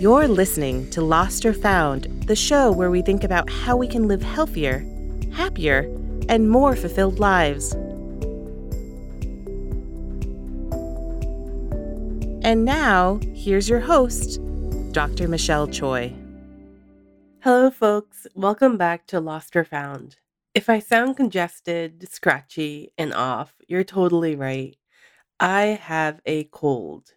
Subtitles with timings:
[0.00, 4.08] You're listening to Lost or Found, the show where we think about how we can
[4.08, 4.82] live healthier,
[5.30, 5.80] happier,
[6.26, 7.74] and more fulfilled lives.
[12.42, 14.40] And now, here's your host,
[14.92, 15.28] Dr.
[15.28, 16.14] Michelle Choi.
[17.40, 18.26] Hello, folks.
[18.34, 20.16] Welcome back to Lost or Found.
[20.54, 24.78] If I sound congested, scratchy, and off, you're totally right.
[25.38, 27.12] I have a cold.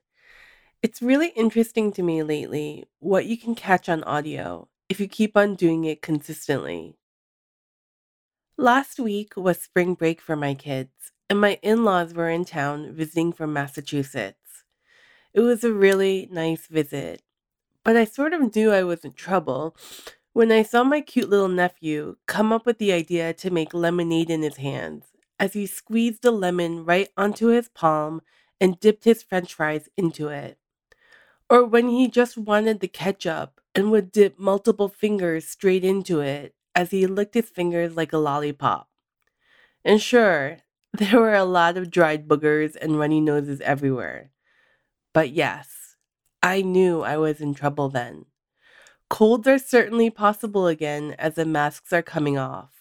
[0.83, 5.37] It's really interesting to me lately what you can catch on audio if you keep
[5.37, 6.97] on doing it consistently.
[8.57, 12.91] Last week was spring break for my kids, and my in laws were in town
[12.91, 14.65] visiting from Massachusetts.
[15.33, 17.21] It was a really nice visit,
[17.85, 19.77] but I sort of knew I was in trouble
[20.33, 24.29] when I saw my cute little nephew come up with the idea to make lemonade
[24.29, 25.05] in his hands
[25.39, 28.21] as he squeezed the lemon right onto his palm
[28.59, 30.57] and dipped his french fries into it.
[31.49, 36.55] Or when he just wanted the ketchup and would dip multiple fingers straight into it
[36.75, 38.89] as he licked his fingers like a lollipop.
[39.85, 40.59] And sure,
[40.93, 44.31] there were a lot of dried boogers and runny noses everywhere.
[45.13, 45.95] But yes,
[46.41, 48.25] I knew I was in trouble then.
[49.09, 52.71] Colds are certainly possible again as the masks are coming off.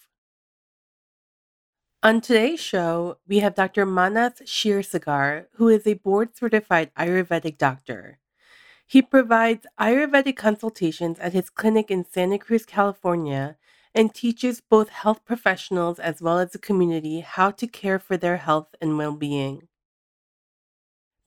[2.01, 3.85] On today's show, we have Dr.
[3.85, 8.19] Manas Kshirsagar, who is a board certified Ayurvedic doctor.
[8.93, 13.57] He provides Ayurvedic consultations at his clinic in Santa Cruz, California,
[13.95, 18.37] and teaches both health professionals as well as the community how to care for their
[18.37, 19.67] health and well being.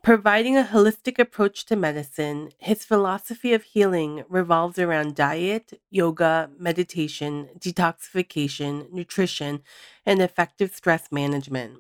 [0.01, 7.49] Providing a holistic approach to medicine, his philosophy of healing revolves around diet, yoga, meditation,
[7.59, 9.65] detoxification, nutrition,
[10.05, 11.79] and effective stress management.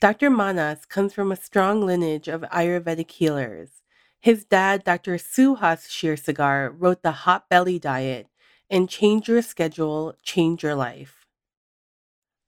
[0.00, 0.30] Dr.
[0.30, 3.82] Manas comes from a strong lineage of Ayurvedic healers.
[4.22, 5.14] His dad, Dr.
[5.16, 8.26] Suhas Kshirsagar, wrote The Hot Belly Diet
[8.68, 11.26] and Change Your Schedule, Change Your Life.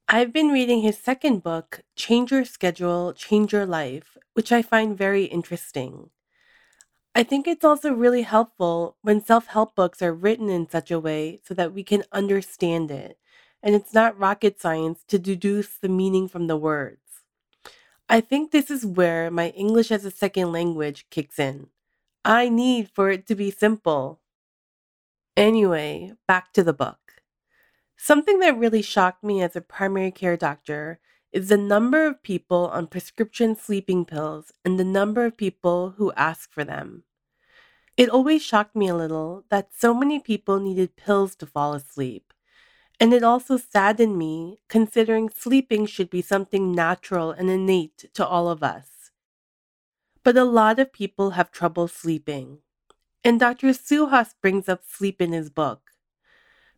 [0.06, 4.98] I've been reading his second book, Change Your Schedule, Change Your Life, which I find
[4.98, 6.10] very interesting.
[7.14, 11.00] I think it's also really helpful when self help books are written in such a
[11.00, 13.18] way so that we can understand it,
[13.62, 17.01] and it's not rocket science to deduce the meaning from the words.
[18.12, 21.68] I think this is where my English as a second language kicks in.
[22.26, 24.20] I need for it to be simple.
[25.34, 27.22] Anyway, back to the book.
[27.96, 31.00] Something that really shocked me as a primary care doctor
[31.32, 36.12] is the number of people on prescription sleeping pills and the number of people who
[36.12, 37.04] ask for them.
[37.96, 42.34] It always shocked me a little that so many people needed pills to fall asleep.
[43.02, 48.48] And it also saddened me, considering sleeping should be something natural and innate to all
[48.48, 49.10] of us.
[50.22, 52.58] But a lot of people have trouble sleeping.
[53.24, 53.70] And Dr.
[53.70, 55.90] Suhas brings up sleep in his book.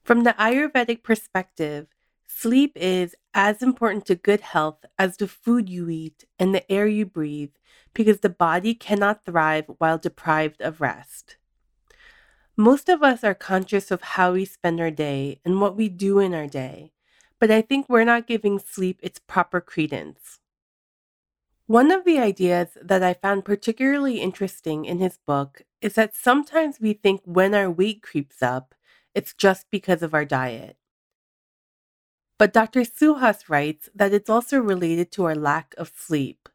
[0.02, 1.88] From the Ayurvedic perspective,
[2.26, 6.86] sleep is as important to good health as the food you eat and the air
[6.86, 7.52] you breathe
[7.92, 11.36] because the body cannot thrive while deprived of rest.
[12.56, 16.20] Most of us are conscious of how we spend our day and what we do
[16.20, 16.92] in our day,
[17.40, 20.38] but I think we're not giving sleep its proper credence.
[21.66, 26.78] One of the ideas that I found particularly interesting in his book is that sometimes
[26.80, 28.74] we think when our weight creeps up,
[29.14, 30.76] it's just because of our diet.
[32.38, 32.82] But Dr.
[32.82, 36.48] Suhas writes that it's also related to our lack of sleep.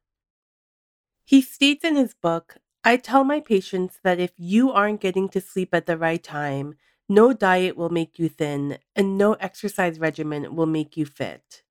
[1.26, 5.42] He states in his book I tell my patients that if you aren't getting to
[5.42, 6.76] sleep at the right time,
[7.10, 11.64] no diet will make you thin, and no exercise regimen will make you fit.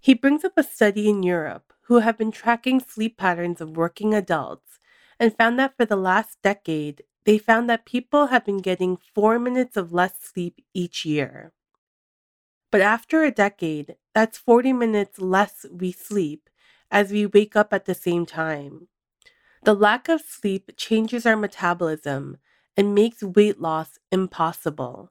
[0.00, 4.12] He brings up a study in Europe who have been tracking sleep patterns of working
[4.12, 4.78] adults
[5.18, 9.38] and found that for the last decade, they found that people have been getting four
[9.38, 11.52] minutes of less sleep each year.
[12.70, 16.50] But after a decade, that's 40 minutes less we sleep
[16.90, 18.88] as we wake up at the same time.
[19.64, 22.36] The lack of sleep changes our metabolism
[22.76, 25.10] and makes weight loss impossible.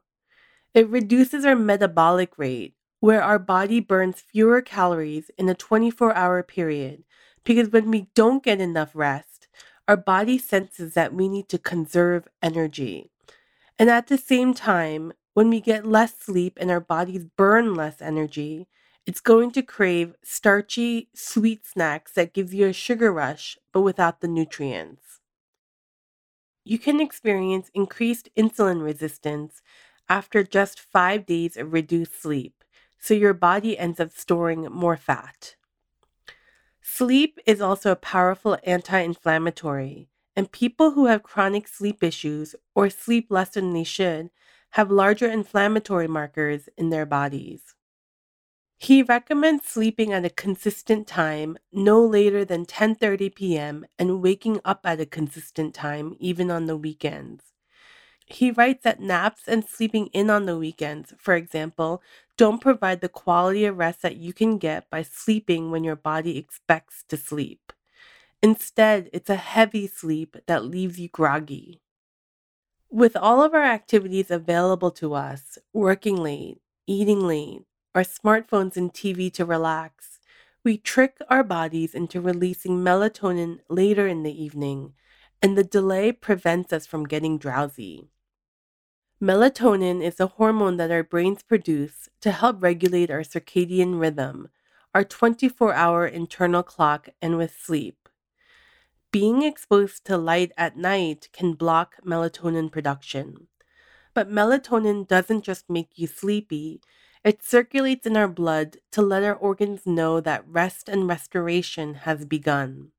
[0.72, 6.44] It reduces our metabolic rate, where our body burns fewer calories in a 24 hour
[6.44, 7.02] period,
[7.42, 9.48] because when we don't get enough rest,
[9.88, 13.10] our body senses that we need to conserve energy.
[13.76, 18.00] And at the same time, when we get less sleep and our bodies burn less
[18.00, 18.68] energy,
[19.06, 24.20] it's going to crave starchy, sweet snacks that gives you a sugar rush, but without
[24.20, 25.20] the nutrients.
[26.64, 29.60] You can experience increased insulin resistance
[30.08, 32.64] after just five days of reduced sleep,
[32.98, 35.56] so your body ends up storing more fat.
[36.80, 42.88] Sleep is also a powerful anti inflammatory, and people who have chronic sleep issues or
[42.88, 44.30] sleep less than they should
[44.70, 47.74] have larger inflammatory markers in their bodies.
[48.84, 54.80] He recommends sleeping at a consistent time, no later than 10:30 p.m., and waking up
[54.84, 57.44] at a consistent time even on the weekends.
[58.26, 62.02] He writes that naps and sleeping in on the weekends, for example,
[62.36, 66.36] don't provide the quality of rest that you can get by sleeping when your body
[66.36, 67.72] expects to sleep.
[68.42, 71.80] Instead, it's a heavy sleep that leaves you groggy.
[72.90, 77.62] With all of our activities available to us, working late, eating late,
[77.94, 80.18] our smartphones and TV to relax,
[80.64, 84.94] we trick our bodies into releasing melatonin later in the evening,
[85.40, 88.08] and the delay prevents us from getting drowsy.
[89.22, 94.48] Melatonin is a hormone that our brains produce to help regulate our circadian rhythm,
[94.94, 98.08] our 24 hour internal clock, and with sleep.
[99.12, 103.46] Being exposed to light at night can block melatonin production.
[104.12, 106.80] But melatonin doesn't just make you sleepy,
[107.24, 112.24] it circulates in our blood to let our organs know that rest and restoration has
[112.24, 112.92] begun.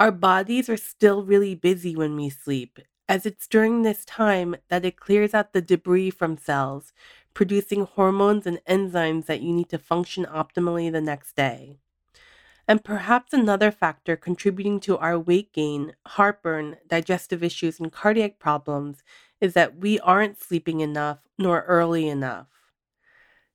[0.00, 2.78] Our bodies are still really busy when we sleep,
[3.08, 6.92] as it's during this time that it clears out the debris from cells,
[7.34, 11.78] producing hormones and enzymes that you need to function optimally the next day.
[12.68, 19.02] And perhaps another factor contributing to our weight gain, heartburn, digestive issues, and cardiac problems
[19.40, 22.59] is that we aren't sleeping enough nor early enough.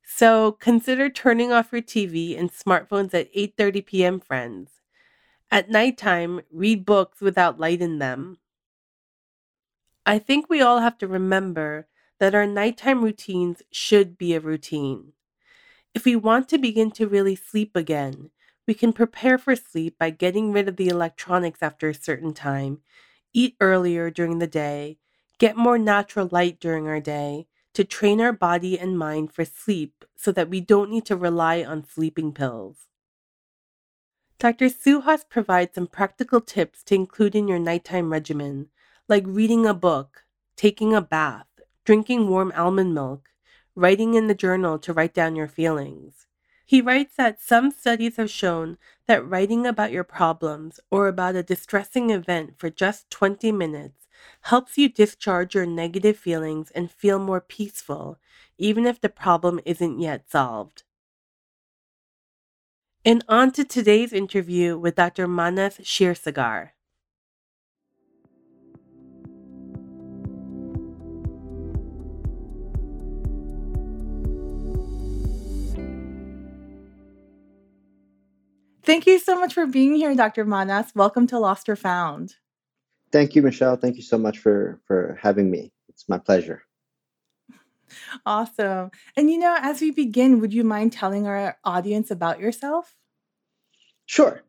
[0.07, 4.21] So consider turning off your TV and smartphones at 8:30 p.m.
[4.21, 4.81] friends.
[5.51, 8.39] At nighttime, read books without light in them.
[10.05, 11.87] I think we all have to remember
[12.19, 15.13] that our nighttime routines should be a routine.
[15.93, 18.31] If we want to begin to really sleep again,
[18.67, 22.81] we can prepare for sleep by getting rid of the electronics after a certain time,
[23.33, 24.99] eat earlier during the day,
[25.39, 30.05] get more natural light during our day, to train our body and mind for sleep
[30.15, 32.87] so that we don't need to rely on sleeping pills.
[34.39, 34.67] Dr.
[34.67, 38.69] Suhas provides some practical tips to include in your nighttime regimen,
[39.07, 40.23] like reading a book,
[40.55, 41.47] taking a bath,
[41.83, 43.29] drinking warm almond milk,
[43.75, 46.27] writing in the journal to write down your feelings.
[46.65, 51.43] He writes that some studies have shown that writing about your problems or about a
[51.43, 54.04] distressing event for just 20 minutes
[54.41, 58.19] helps you discharge your negative feelings and feel more peaceful,
[58.57, 60.83] even if the problem isn't yet solved.
[63.03, 65.27] And on to today's interview with Dr.
[65.27, 66.71] Manas Kshirsagar.
[78.85, 80.45] Thank you so much for being here, Dr.
[80.45, 80.91] Manas.
[80.93, 82.35] Welcome to Lost or Found.
[83.15, 83.77] Thank you, Michelle.
[83.77, 85.71] Thank you so much for for having me.
[85.87, 86.63] It's my pleasure.
[88.25, 88.91] Awesome.
[89.15, 92.93] And you know, as we begin, would you mind telling our audience about yourself?
[94.05, 94.41] Sure.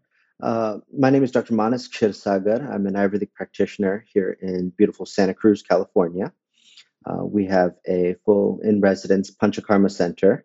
[0.42, 1.54] Uh, my name is Dr.
[1.54, 2.68] Manas Kshirsagar.
[2.68, 6.32] I'm an Ayurvedic practitioner here in beautiful Santa Cruz, California.
[7.08, 10.44] Uh, we have a full in residence Panchakarma Center.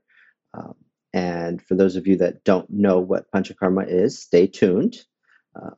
[0.54, 0.76] Um,
[1.12, 5.04] and for those of you that don't know what Panchakarma is, stay tuned.
[5.56, 5.72] Uh,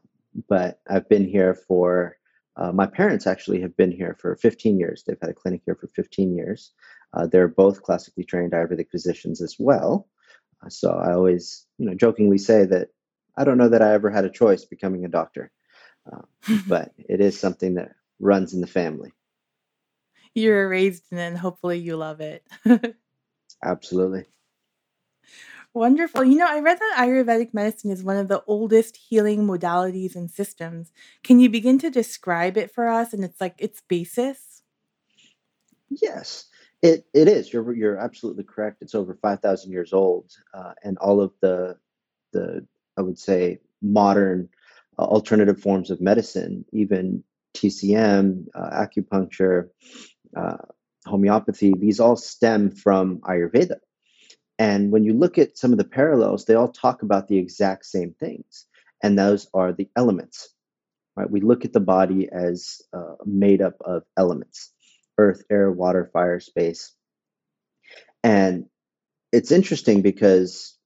[0.49, 2.17] but I've been here for
[2.55, 5.03] uh, my parents actually have been here for 15 years.
[5.05, 6.71] They've had a clinic here for 15 years.
[7.13, 10.07] Uh, they're both classically trained Ayurvedic physicians as well.
[10.63, 12.89] Uh, so I always, you know, jokingly say that
[13.35, 15.51] I don't know that I ever had a choice becoming a doctor,
[16.11, 16.21] uh,
[16.67, 19.11] but it is something that runs in the family.
[20.35, 22.43] You're raised in it, and hopefully you love it.
[23.63, 24.25] Absolutely.
[25.73, 26.23] Wonderful.
[26.23, 30.29] You know, I read that Ayurvedic medicine is one of the oldest healing modalities and
[30.29, 30.91] systems.
[31.23, 34.61] Can you begin to describe it for us and it's like its basis?
[35.89, 36.45] Yes,
[36.83, 37.51] it, it is.
[37.51, 38.81] You're you're absolutely correct.
[38.81, 41.77] It's over five thousand years old, uh, and all of the
[42.33, 42.65] the
[42.97, 44.49] I would say modern
[44.97, 47.23] uh, alternative forms of medicine, even
[47.55, 49.69] TCM, uh, acupuncture,
[50.35, 50.57] uh,
[51.05, 53.77] homeopathy, these all stem from Ayurveda.
[54.59, 57.85] And when you look at some of the parallels, they all talk about the exact
[57.85, 58.65] same things,
[59.01, 60.49] and those are the elements.
[61.15, 61.29] Right?
[61.29, 64.71] We look at the body as uh, made up of elements:
[65.17, 66.93] earth, air, water, fire, space.
[68.23, 68.65] And
[69.31, 70.77] it's interesting because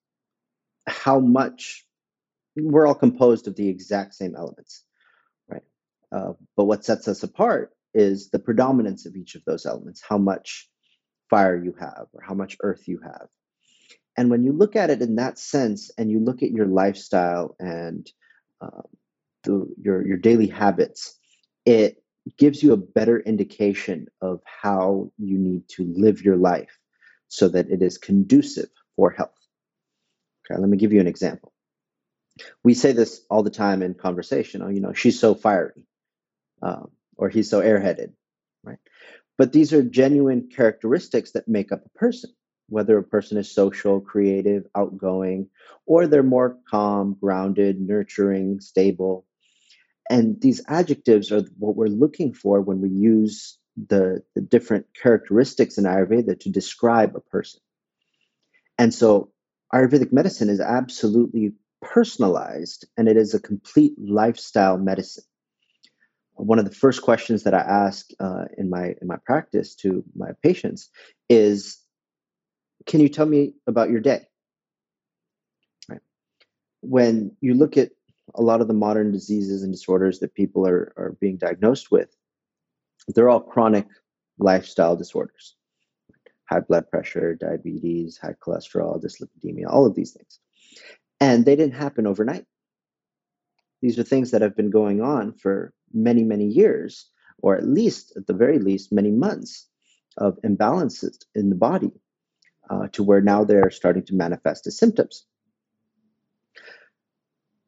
[0.87, 1.85] how much
[2.55, 4.83] we're all composed of the exact same elements,
[5.49, 5.63] right?
[6.11, 10.17] Uh, but what sets us apart is the predominance of each of those elements, how
[10.17, 10.69] much
[11.29, 13.27] fire you have, or how much earth you have,
[14.17, 17.55] and when you look at it in that sense, and you look at your lifestyle
[17.59, 18.09] and
[18.59, 18.81] uh,
[19.43, 21.17] the, your your daily habits,
[21.65, 22.03] it
[22.37, 26.77] gives you a better indication of how you need to live your life
[27.27, 29.29] so that it is conducive for health.
[30.49, 31.53] Okay, let me give you an example.
[32.63, 34.61] We say this all the time in conversation.
[34.61, 35.85] Oh, you know, she's so fiery,
[36.61, 38.13] um, or he's so airheaded,
[38.63, 38.79] right?
[39.37, 42.31] But these are genuine characteristics that make up a person,
[42.69, 45.49] whether a person is social, creative, outgoing,
[45.85, 49.25] or they're more calm, grounded, nurturing, stable.
[50.09, 53.57] And these adjectives are what we're looking for when we use
[53.89, 57.61] the, the different characteristics in Ayurveda to describe a person.
[58.77, 59.31] And so
[59.73, 65.23] Ayurvedic medicine is absolutely personalized and it is a complete lifestyle medicine.
[66.33, 70.03] One of the first questions that I ask uh, in my in my practice to
[70.15, 70.89] my patients
[71.29, 71.79] is,
[72.87, 74.27] "Can you tell me about your day?"
[75.89, 76.01] Right.
[76.81, 77.91] When you look at
[78.33, 82.15] a lot of the modern diseases and disorders that people are, are being diagnosed with,
[83.07, 83.87] they're all chronic
[84.39, 85.55] lifestyle disorders
[86.49, 90.39] high blood pressure, diabetes, high cholesterol, dyslipidemia, all of these things.
[91.19, 92.45] And they didn't happen overnight.
[93.81, 98.13] These are things that have been going on for many, many years, or at least,
[98.15, 99.67] at the very least, many months
[100.17, 101.91] of imbalances in the body
[102.69, 105.25] uh, to where now they're starting to manifest as symptoms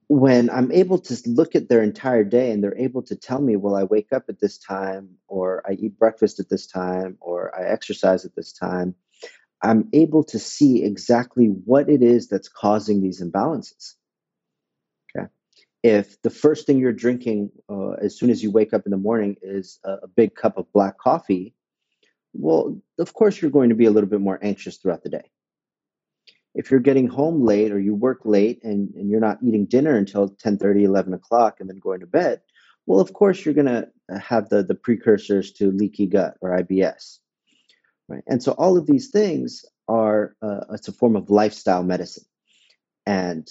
[0.10, 3.56] when I'm able to look at their entire day and they're able to tell me,
[3.56, 7.56] well, I wake up at this time, or I eat breakfast at this time, or
[7.56, 8.96] I exercise at this time,
[9.62, 13.94] I'm able to see exactly what it is that's causing these imbalances.
[15.16, 15.28] Okay.
[15.84, 18.98] If the first thing you're drinking uh, as soon as you wake up in the
[18.98, 21.54] morning is a, a big cup of black coffee,
[22.34, 25.30] well, of course, you're going to be a little bit more anxious throughout the day.
[26.56, 29.96] If you're getting home late or you work late and, and you're not eating dinner
[29.96, 32.42] until 10 30 11 o'clock and then going to bed
[32.86, 33.88] well of course you're going to
[34.20, 37.20] have the, the precursors to leaky gut or ibs
[38.10, 38.24] right?
[38.28, 42.26] And so all of these things are uh, it's a form of lifestyle medicine.
[43.06, 43.48] And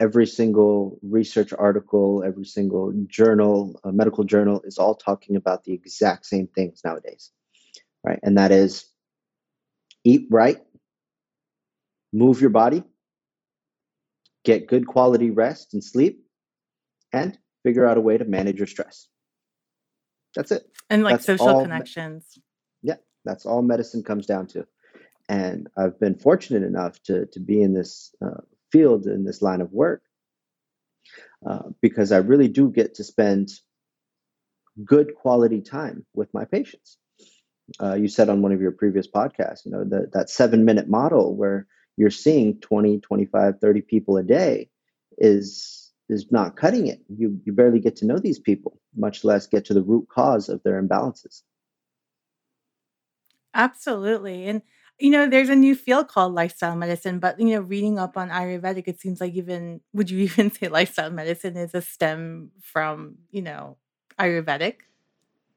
[0.00, 6.26] every single research article every single journal medical journal is all talking about the exact
[6.26, 7.30] same things nowadays
[8.04, 8.86] right and that is
[10.04, 10.60] eat right
[12.14, 12.82] move your body,
[14.44, 16.24] get good quality rest and sleep,
[17.12, 19.08] and figure out a way to manage your stress.
[20.34, 20.62] That's it.
[20.88, 22.38] And like That's social connections.
[22.82, 24.66] Yeah, that's all medicine comes down to.
[25.28, 29.60] And I've been fortunate enough to to be in this uh, field in this line
[29.60, 30.02] of work
[31.48, 33.50] uh, because I really do get to spend
[34.84, 36.98] good quality time with my patients.
[37.80, 40.88] Uh, you said on one of your previous podcasts, you know, the, that seven minute
[40.88, 41.66] model where
[41.96, 44.68] you're seeing 20 25 30 people a day
[45.18, 49.46] is is not cutting it you you barely get to know these people much less
[49.46, 51.42] get to the root cause of their imbalances
[53.54, 54.48] Absolutely.
[54.48, 54.62] And
[55.00, 58.30] you know, there's a new field called lifestyle medicine, but you know, reading up on
[58.30, 63.16] Ayurvedic, it seems like even would you even say lifestyle medicine is a stem from,
[63.30, 63.76] you know,
[64.18, 64.76] Ayurvedic?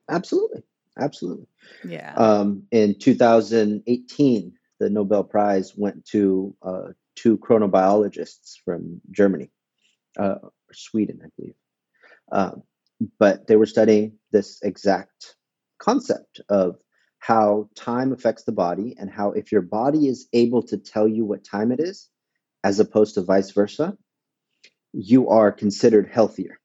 [0.10, 0.64] absolutely
[1.00, 1.48] absolutely
[1.84, 2.14] Yeah.
[2.16, 9.50] um, in 2018 the Nobel Prize went to uh, two chronobiologists from Germany
[10.18, 11.56] uh, or Sweden, I believe.
[12.32, 12.64] Um,
[13.20, 15.36] but they were studying this exact
[15.80, 16.78] concept of
[17.20, 21.26] how time affects the body and how if your body is able to tell you
[21.26, 22.10] what time it is,
[22.64, 23.98] as opposed to vice versa,
[24.94, 26.60] you are considered healthier.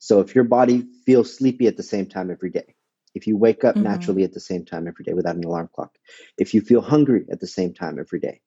[0.00, 2.74] So if your body feels sleepy at the same time every day,
[3.18, 5.68] if you wake up hmm naturally at the same time every day without an alarm
[5.74, 5.92] clock,
[6.38, 8.40] if you feel hungry at the same time every day,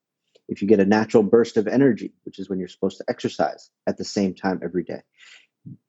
[0.48, 3.70] if you get a natural burst of energy, which is when you're supposed to exercise
[3.86, 5.02] at the same time every day,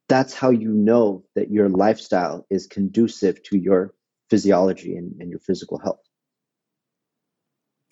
[0.09, 3.93] that's how you know that your lifestyle is conducive to your
[4.29, 6.03] physiology and, and your physical health.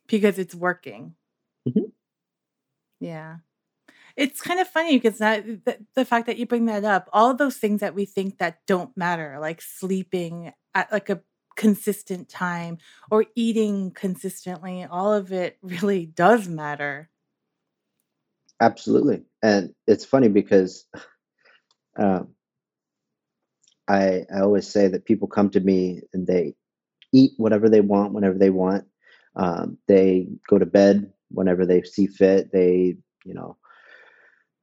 [0.08, 1.16] Because it's working.
[1.66, 1.92] Mhm.
[3.00, 3.38] Yeah.
[4.22, 7.34] It's kind of funny because that the, the fact that you bring that up, all
[7.34, 11.22] those things that we think that don't matter, like sleeping at like a
[11.58, 12.78] consistent time
[13.10, 17.10] or eating consistently, all of it really does matter.
[18.62, 19.24] Absolutely.
[19.42, 20.86] And it's funny because
[21.98, 22.36] um,
[23.88, 26.54] I, I always say that people come to me and they
[27.12, 28.86] eat whatever they want whenever they want.
[29.36, 32.52] Um, they go to bed whenever they see fit.
[32.52, 33.58] They, you know,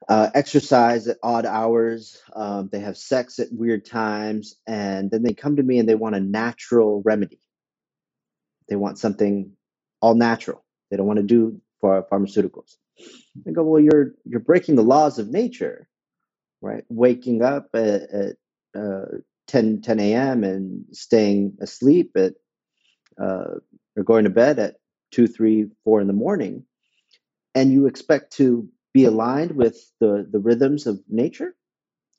[0.08, 2.22] uh, exercise at odd hours.
[2.34, 5.96] Um, they have sex at weird times, and then they come to me and they
[5.96, 7.40] want a natural remedy.
[8.68, 9.52] They want something
[10.02, 10.64] all natural.
[10.90, 12.76] They don't want to do for pharmaceuticals.
[13.48, 15.88] I go, well, you're you're breaking the laws of nature,
[16.62, 16.84] right?
[16.90, 18.36] Waking up at, at
[18.78, 19.06] uh,
[19.48, 20.44] 10, 10 a.m.
[20.44, 22.34] and staying asleep at
[23.22, 23.56] uh,
[23.96, 24.76] or going to bed at
[25.12, 26.64] two, three, four in the morning,
[27.54, 31.54] and you expect to be aligned with the, the rhythms of nature,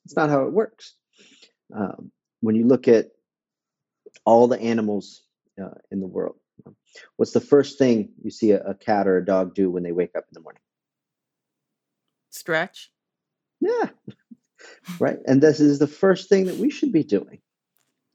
[0.04, 0.94] it's not how it works.
[1.74, 2.10] Um,
[2.40, 3.10] when you look at
[4.24, 5.22] all the animals
[5.60, 6.36] uh, in the world,
[7.16, 9.92] what's the first thing you see a, a cat or a dog do when they
[9.92, 10.62] wake up in the morning?
[12.30, 12.90] Stretch.
[13.60, 13.90] Yeah.
[14.98, 15.18] right.
[15.26, 17.40] And this is the first thing that we should be doing.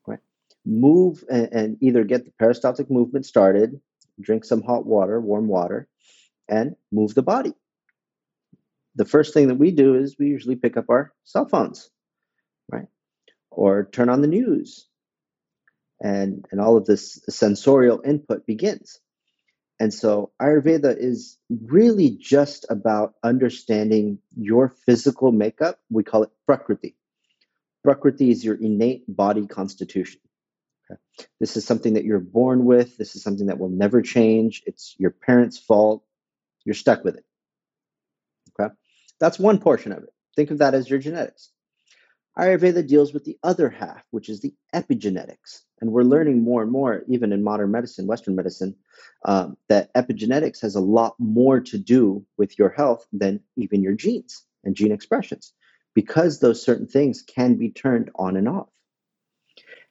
[0.07, 0.19] Right.
[0.65, 3.79] Move and, and either get the peristaltic movement started,
[4.19, 5.88] drink some hot water, warm water,
[6.47, 7.53] and move the body.
[8.96, 11.90] The first thing that we do is we usually pick up our cell phones,
[12.72, 12.88] right?
[13.52, 14.88] Or turn on the news.
[16.02, 19.00] And, and all of this sensorial input begins.
[19.80, 25.80] And so Ayurveda is really just about understanding your physical makeup.
[25.90, 26.96] We call it Prakriti.
[27.84, 30.22] Prakriti is your innate body constitution.
[30.90, 31.00] Okay?
[31.40, 32.98] This is something that you're born with.
[32.98, 34.64] This is something that will never change.
[34.66, 36.04] It's your parents' fault.
[36.64, 37.25] You're stuck with it.
[39.19, 40.10] That's one portion of it.
[40.36, 41.51] Think of that as your genetics.
[42.38, 45.62] Ayurveda deals with the other half, which is the epigenetics.
[45.79, 48.75] And we're learning more and more, even in modern medicine, Western medicine,
[49.24, 53.93] um, that epigenetics has a lot more to do with your health than even your
[53.93, 55.53] genes and gene expressions,
[55.93, 58.67] because those certain things can be turned on and off.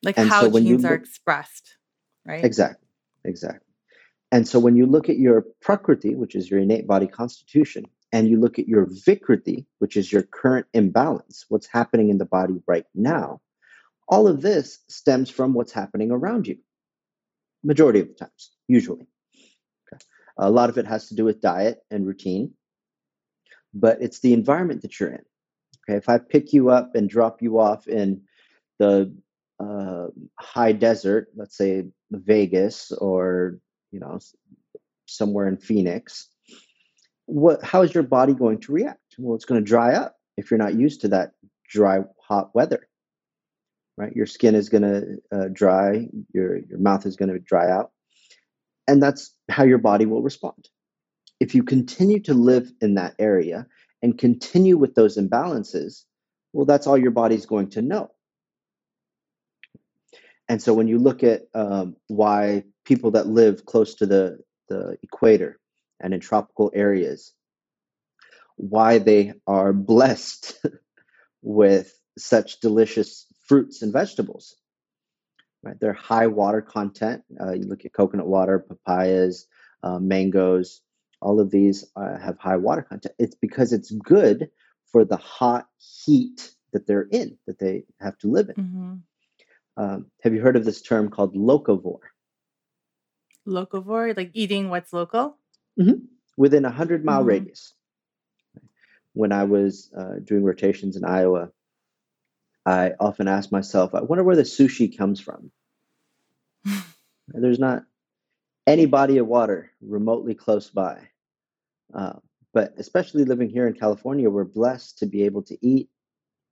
[0.02, 1.78] Like and how so genes look, are expressed,
[2.26, 2.44] right?
[2.44, 2.86] Exactly,
[3.24, 3.60] exactly.
[4.30, 8.28] And so when you look at your prakriti, which is your innate body constitution, and
[8.28, 12.62] you look at your vikriti, which is your current imbalance, what's happening in the body
[12.64, 13.40] right now,
[14.08, 16.56] all of this stems from what's happening around you.
[17.64, 19.08] Majority of the times, usually.
[19.92, 20.00] Okay.
[20.38, 22.54] A lot of it has to do with diet and routine,
[23.74, 25.24] but it's the environment that you're in.
[25.88, 28.22] Okay, if I pick you up and drop you off in
[28.78, 29.12] the
[29.58, 30.06] uh,
[30.38, 33.58] high desert, let's say Vegas or
[33.90, 34.20] you know
[35.06, 36.28] somewhere in Phoenix,
[37.26, 39.00] what how is your body going to react?
[39.18, 41.32] Well, it's going to dry up if you're not used to that
[41.68, 42.88] dry hot weather.
[43.96, 44.14] Right?
[44.14, 47.92] Your skin is going to uh, dry, your your mouth is going to dry out.
[48.86, 50.68] And that's how your body will respond.
[51.40, 53.66] If you continue to live in that area
[54.02, 56.04] and continue with those imbalances,
[56.52, 58.10] well, that's all your body's going to know.
[60.48, 64.98] And so when you look at um, why people that live close to the, the
[65.02, 65.58] equator
[66.00, 67.32] and in tropical areas,
[68.56, 70.58] why they are blessed
[71.42, 74.56] with such delicious fruits and vegetables.
[75.62, 77.22] Right, they're high water content.
[77.40, 79.46] Uh, you look at coconut water, papayas,
[79.82, 80.82] uh, mangoes.
[81.22, 83.14] All of these uh, have high water content.
[83.18, 84.50] It's because it's good
[84.92, 85.66] for the hot
[86.04, 88.54] heat that they're in, that they have to live in.
[88.62, 88.94] Mm-hmm.
[89.76, 92.10] Um, have you heard of this term called locavore?
[93.46, 95.38] Locavore, like eating what's local?
[95.78, 96.04] Mm-hmm.
[96.36, 97.28] Within a 100 mile mm-hmm.
[97.28, 97.74] radius.
[99.12, 101.50] When I was uh, doing rotations in Iowa,
[102.66, 105.52] I often ask myself, I wonder where the sushi comes from.
[107.28, 107.84] There's not
[108.66, 110.98] any body of water remotely close by.
[111.92, 112.14] Uh,
[112.52, 115.90] but especially living here in California, we're blessed to be able to eat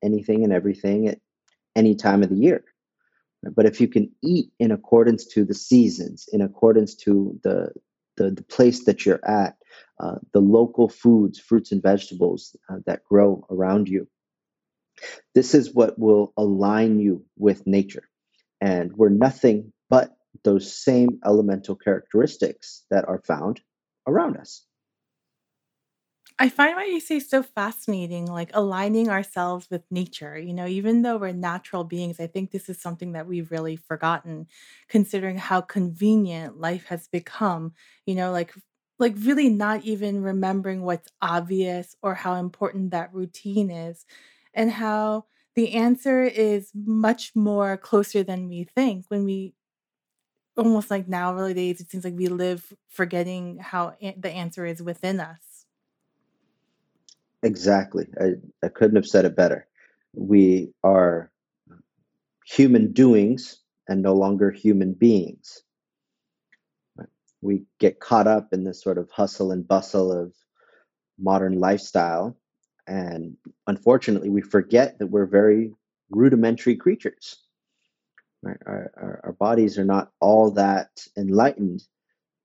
[0.02, 1.20] anything and everything at
[1.74, 2.64] any time of the year.
[3.42, 7.72] But if you can eat in accordance to the seasons, in accordance to the
[8.16, 9.56] the, the place that you're at,
[10.00, 14.08] uh, the local foods, fruits and vegetables uh, that grow around you,
[15.34, 18.08] this is what will align you with nature.
[18.60, 23.60] And we're nothing but those same elemental characteristics that are found
[24.06, 24.64] around us.
[26.42, 30.36] I find what you say so fascinating, like aligning ourselves with nature.
[30.36, 33.76] You know, even though we're natural beings, I think this is something that we've really
[33.76, 34.48] forgotten,
[34.88, 37.74] considering how convenient life has become.
[38.06, 38.52] You know, like
[38.98, 44.04] like really not even remembering what's obvious or how important that routine is,
[44.54, 49.54] and how the answer is much more closer than we think when we
[50.56, 55.18] almost like nowadays it seems like we live forgetting how a- the answer is within
[55.20, 55.51] us
[57.42, 58.06] Exactly.
[58.20, 59.66] I, I couldn't have said it better.
[60.14, 61.30] We are
[62.46, 65.62] human doings and no longer human beings.
[67.40, 70.32] We get caught up in this sort of hustle and bustle of
[71.18, 72.36] modern lifestyle.
[72.86, 75.72] And unfortunately, we forget that we're very
[76.10, 77.38] rudimentary creatures.
[78.44, 81.82] Our, our, our bodies are not all that enlightened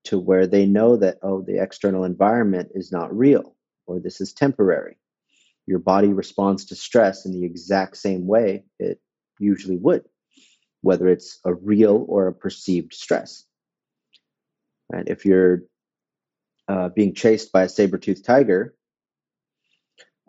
[0.04, 3.56] to where they know that, oh, the external environment is not real
[3.88, 4.96] or this is temporary.
[5.66, 9.00] Your body responds to stress in the exact same way it
[9.40, 10.04] usually would.
[10.82, 13.44] whether it's a real or a perceived stress.
[14.90, 15.06] Right?
[15.06, 15.62] If you're
[16.68, 18.74] uh, being chased by a saber-toothed tiger,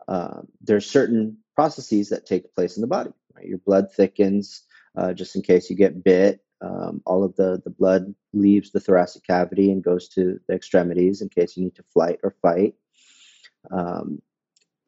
[0.07, 3.11] uh, there's certain processes that take place in the body.
[3.35, 3.47] Right?
[3.47, 4.63] Your blood thickens
[4.97, 6.41] uh, just in case you get bit.
[6.61, 11.21] Um, all of the, the blood leaves the thoracic cavity and goes to the extremities
[11.21, 12.75] in case you need to flight or fight.
[13.71, 14.21] Um,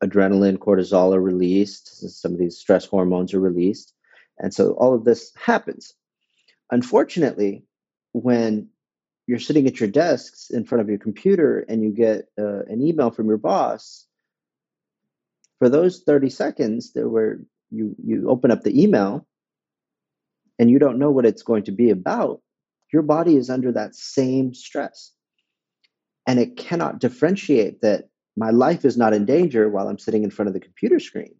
[0.03, 2.09] adrenaline, cortisol are released.
[2.09, 3.93] Some of these stress hormones are released.
[4.39, 5.93] And so all of this happens.
[6.71, 7.63] Unfortunately,
[8.13, 8.69] when
[9.27, 12.81] you're sitting at your desks in front of your computer and you get uh, an
[12.81, 14.07] email from your boss,
[15.59, 19.27] for those 30 seconds there where you, you open up the email
[20.57, 22.41] and you don't know what it's going to be about,
[22.91, 25.11] your body is under that same stress.
[26.27, 28.09] And it cannot differentiate that
[28.41, 31.35] my life is not in danger while I'm sitting in front of the computer screen,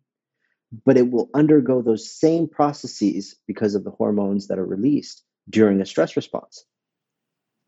[0.86, 5.82] but it will undergo those same processes because of the hormones that are released during
[5.82, 6.64] a stress response.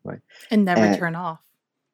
[0.04, 0.20] Right.
[0.52, 1.40] And never and, turn off.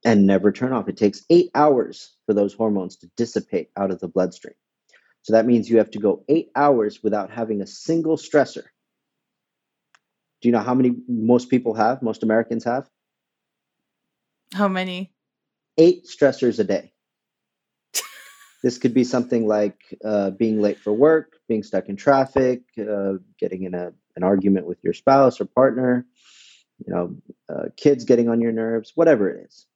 [0.04, 0.90] And never turn off.
[0.90, 4.56] It takes eight hours for those hormones to dissipate out of the bloodstream.
[5.22, 8.64] So that means you have to go eight hours without having a single stressor.
[10.42, 12.86] Do you know how many most people have, most Americans have?
[14.52, 15.14] How many?
[15.78, 16.89] Eight stressors a day.
[18.62, 23.14] This could be something like uh, being late for work, being stuck in traffic, uh,
[23.38, 26.06] getting in a, an argument with your spouse or partner,
[26.86, 27.16] you know,
[27.48, 29.66] uh, kids getting on your nerves, whatever it is.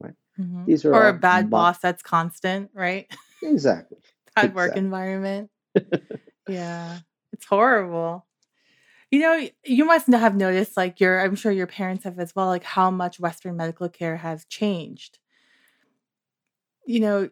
[0.00, 0.14] Right.
[0.40, 0.64] Mm-hmm.
[0.64, 3.10] These are or a bad mo- boss that's constant, right?
[3.44, 3.98] Exactly.
[4.36, 4.54] bad exactly.
[4.54, 5.50] work environment.
[6.48, 7.00] yeah,
[7.32, 8.24] it's horrible.
[9.10, 12.46] You know, you must have noticed, like your, I'm sure your parents have as well,
[12.46, 15.18] like how much Western medical care has changed.
[16.86, 17.30] You know,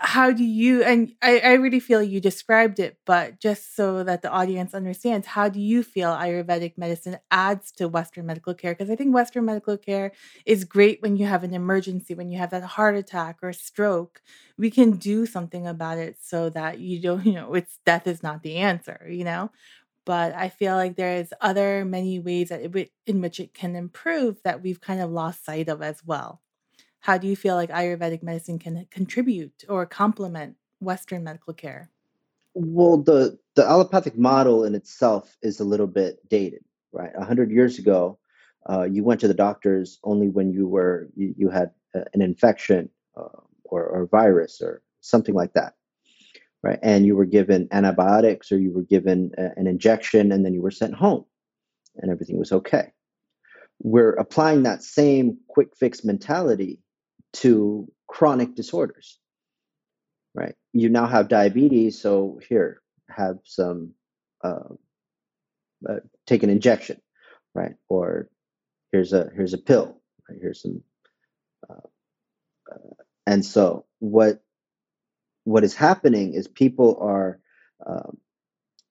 [0.00, 4.22] how do you and I, I really feel you described it but just so that
[4.22, 8.74] the audience understands how do you feel ayurvedic medicine adds to western medical care?
[8.74, 10.12] Because i think western medical care
[10.46, 14.22] is great when you have an emergency when you have that heart attack or stroke.
[14.56, 18.22] We can do something about it so that you don't you know it's death is
[18.22, 19.50] not the answer you know?
[20.06, 24.38] But i feel like there's other many ways that it, in which it can improve
[24.44, 26.40] that we've kind of lost sight of as well
[27.00, 31.90] how do you feel like Ayurvedic medicine can contribute or complement Western medical care?
[32.54, 37.10] Well, the the allopathic model in itself is a little bit dated, right?
[37.16, 38.18] A hundred years ago,
[38.68, 42.88] uh, you went to the doctors only when you were you, you had an infection
[43.16, 45.74] uh, or, or virus or something like that,
[46.62, 46.78] right?
[46.82, 50.62] And you were given antibiotics or you were given a, an injection, and then you
[50.62, 51.24] were sent home,
[51.96, 52.92] and everything was okay.
[53.80, 56.80] We're applying that same quick fix mentality
[57.32, 59.18] to chronic disorders
[60.34, 63.92] right you now have diabetes so here have some
[64.44, 64.74] uh,
[65.88, 67.00] uh, take an injection
[67.54, 68.28] right or
[68.92, 70.38] here's a here's a pill right?
[70.40, 70.82] here's some
[71.68, 71.74] uh,
[72.72, 72.94] uh
[73.26, 74.42] and so what
[75.44, 77.40] what is happening is people are
[77.86, 78.18] um,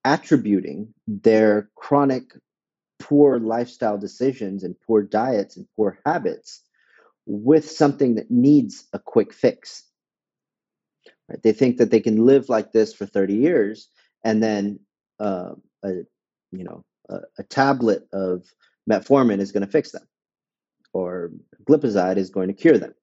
[0.03, 2.23] attributing their chronic
[2.99, 6.63] poor lifestyle decisions and poor diets and poor habits
[7.27, 9.83] with something that needs a quick fix.
[11.29, 11.43] Right?
[11.43, 13.89] They think that they can live like this for 30 years
[14.23, 14.79] and then
[15.19, 15.51] uh,
[15.83, 15.89] a
[16.51, 18.43] you know a, a, tablet of
[18.89, 20.07] metformin is going to fix them
[20.93, 21.31] or
[21.67, 22.93] glipizide is going to cure them.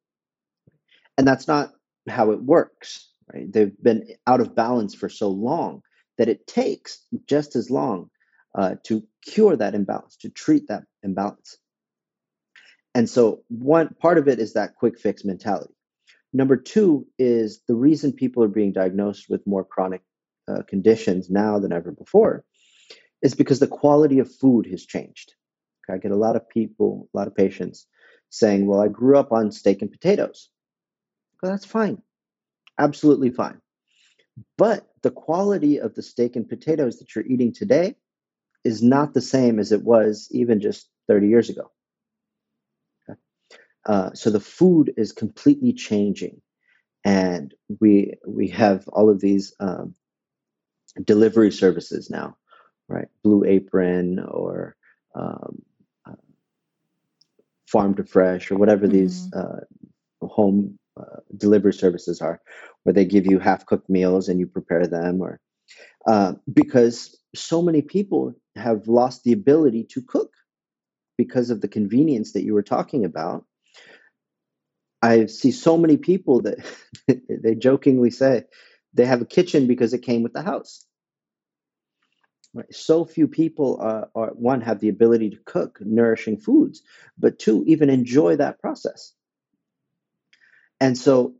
[1.18, 1.72] And that's not
[2.08, 3.10] how it works.
[3.32, 3.52] Right?
[3.52, 5.82] They've been out of balance for so long
[6.18, 8.10] that it takes just as long
[8.54, 11.58] uh, to cure that imbalance, to treat that imbalance.
[12.94, 15.74] And so one part of it is that quick fix mentality.
[16.32, 20.02] Number two is the reason people are being diagnosed with more chronic
[20.48, 22.44] uh, conditions now than ever before
[23.22, 25.34] is because the quality of food has changed.
[25.88, 27.86] Okay, I get a lot of people, a lot of patients
[28.30, 30.50] saying, Well, I grew up on steak and potatoes.
[31.42, 32.02] Well, that's fine,
[32.78, 33.60] absolutely fine.
[34.58, 37.94] But the quality of the steak and potatoes that you're eating today
[38.64, 41.70] is not the same as it was even just 30 years ago.
[43.86, 46.40] Uh, so the food is completely changing,
[47.04, 49.94] and we we have all of these um,
[51.02, 52.36] delivery services now,
[52.88, 53.08] right?
[53.22, 54.76] Blue Apron or
[55.14, 55.62] um,
[56.06, 56.14] uh,
[57.66, 58.96] Farm to Fresh or whatever mm-hmm.
[58.96, 59.60] these uh,
[60.22, 62.40] home uh, delivery services are,
[62.84, 65.40] where they give you half cooked meals and you prepare them, or
[66.06, 70.30] uh, because so many people have lost the ability to cook
[71.18, 73.44] because of the convenience that you were talking about
[75.04, 76.64] I see so many people that
[77.28, 78.44] they jokingly say
[78.94, 80.86] they have a kitchen because it came with the house.
[82.54, 82.72] Right?
[82.72, 86.82] So few people uh, are one have the ability to cook nourishing foods,
[87.18, 89.12] but two even enjoy that process.
[90.80, 91.34] And so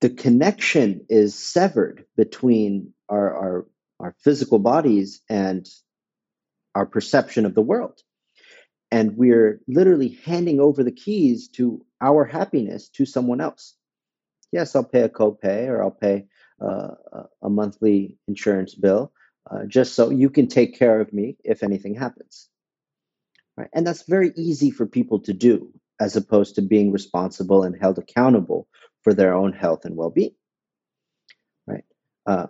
[0.00, 3.66] the connection is severed between our, our,
[3.98, 5.66] our physical bodies and
[6.76, 8.00] our perception of the world.
[8.92, 13.74] And we're literally handing over the keys to our happiness to someone else.
[14.52, 16.26] Yes, I'll pay a copay or I'll pay
[16.60, 16.94] uh,
[17.42, 19.12] a monthly insurance bill
[19.50, 22.48] uh, just so you can take care of me if anything happens.
[23.56, 23.68] Right?
[23.72, 27.98] And that's very easy for people to do as opposed to being responsible and held
[27.98, 28.68] accountable
[29.02, 30.34] for their own health and well-being.
[31.66, 31.84] Right.
[32.26, 32.46] Uh,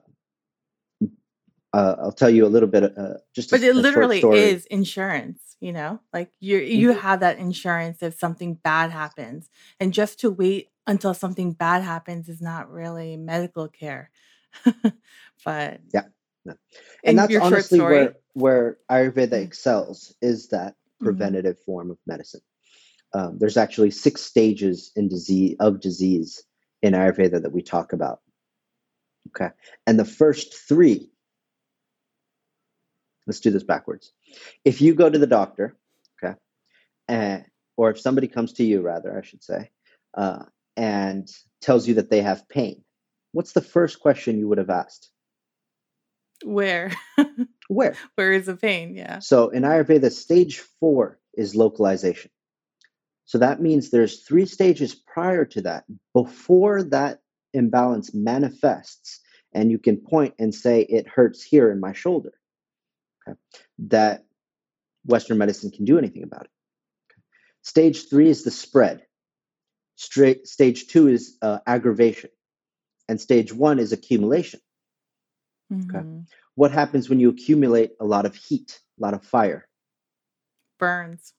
[1.72, 2.96] uh, I'll tell you a little bit.
[2.96, 5.56] Uh, just, but a, it literally is insurance.
[5.60, 7.00] You know, like you you mm-hmm.
[7.00, 9.48] have that insurance if something bad happens,
[9.80, 14.10] and just to wait until something bad happens is not really medical care.
[15.44, 16.04] but yeah,
[16.44, 16.54] no.
[17.04, 19.44] and that's honestly where where Ayurveda mm.
[19.44, 21.06] excels is that mm-hmm.
[21.06, 21.64] preventative mm-hmm.
[21.64, 22.40] form of medicine.
[23.14, 26.42] Um, there's actually six stages in disease of disease
[26.82, 28.20] in Ayurveda that we talk about.
[29.28, 29.50] Okay.
[29.86, 31.10] And the first three,
[33.28, 34.10] let's do this backwards.
[34.64, 35.76] If you go to the doctor,
[36.20, 36.34] okay,
[37.06, 37.44] and,
[37.76, 39.70] or if somebody comes to you, rather, I should say,
[40.14, 40.44] uh,
[40.76, 41.28] and
[41.60, 42.82] tells you that they have pain,
[43.32, 45.10] what's the first question you would have asked?
[46.42, 46.92] Where?
[47.68, 47.94] Where?
[48.14, 48.94] Where is the pain?
[48.94, 49.18] Yeah.
[49.18, 52.30] So in Ayurveda, stage four is localization.
[53.26, 57.20] So that means there's three stages prior to that, before that
[57.52, 59.20] imbalance manifests,
[59.52, 62.32] and you can point and say, it hurts here in my shoulder.
[63.28, 63.38] Okay.
[63.88, 64.24] That
[65.04, 66.50] Western medicine can do anything about it.
[67.10, 67.22] Okay.
[67.62, 69.04] Stage three is the spread.
[69.96, 72.30] Straight, stage two is uh, aggravation.
[73.08, 74.60] And stage one is accumulation.
[75.72, 75.96] Mm-hmm.
[75.96, 76.06] Okay.
[76.54, 79.68] What happens when you accumulate a lot of heat, a lot of fire?
[80.78, 81.32] Burns.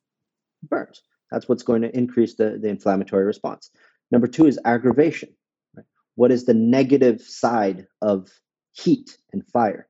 [0.64, 1.02] Burns.
[1.32, 3.70] That's what's going to increase the, the inflammatory response.
[4.12, 5.30] Number two is aggravation.
[5.76, 5.86] Right?
[6.16, 8.30] What is the negative side of
[8.74, 9.88] heat and fire?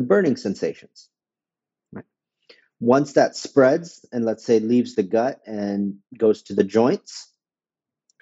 [0.00, 1.10] The burning sensations.
[2.80, 7.30] Once that spreads and let's say leaves the gut and goes to the joints,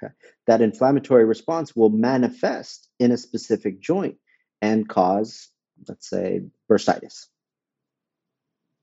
[0.02, 0.12] okay,
[0.48, 4.16] that inflammatory response will manifest in a specific joint
[4.60, 5.50] and cause,
[5.86, 7.26] let's say, bursitis.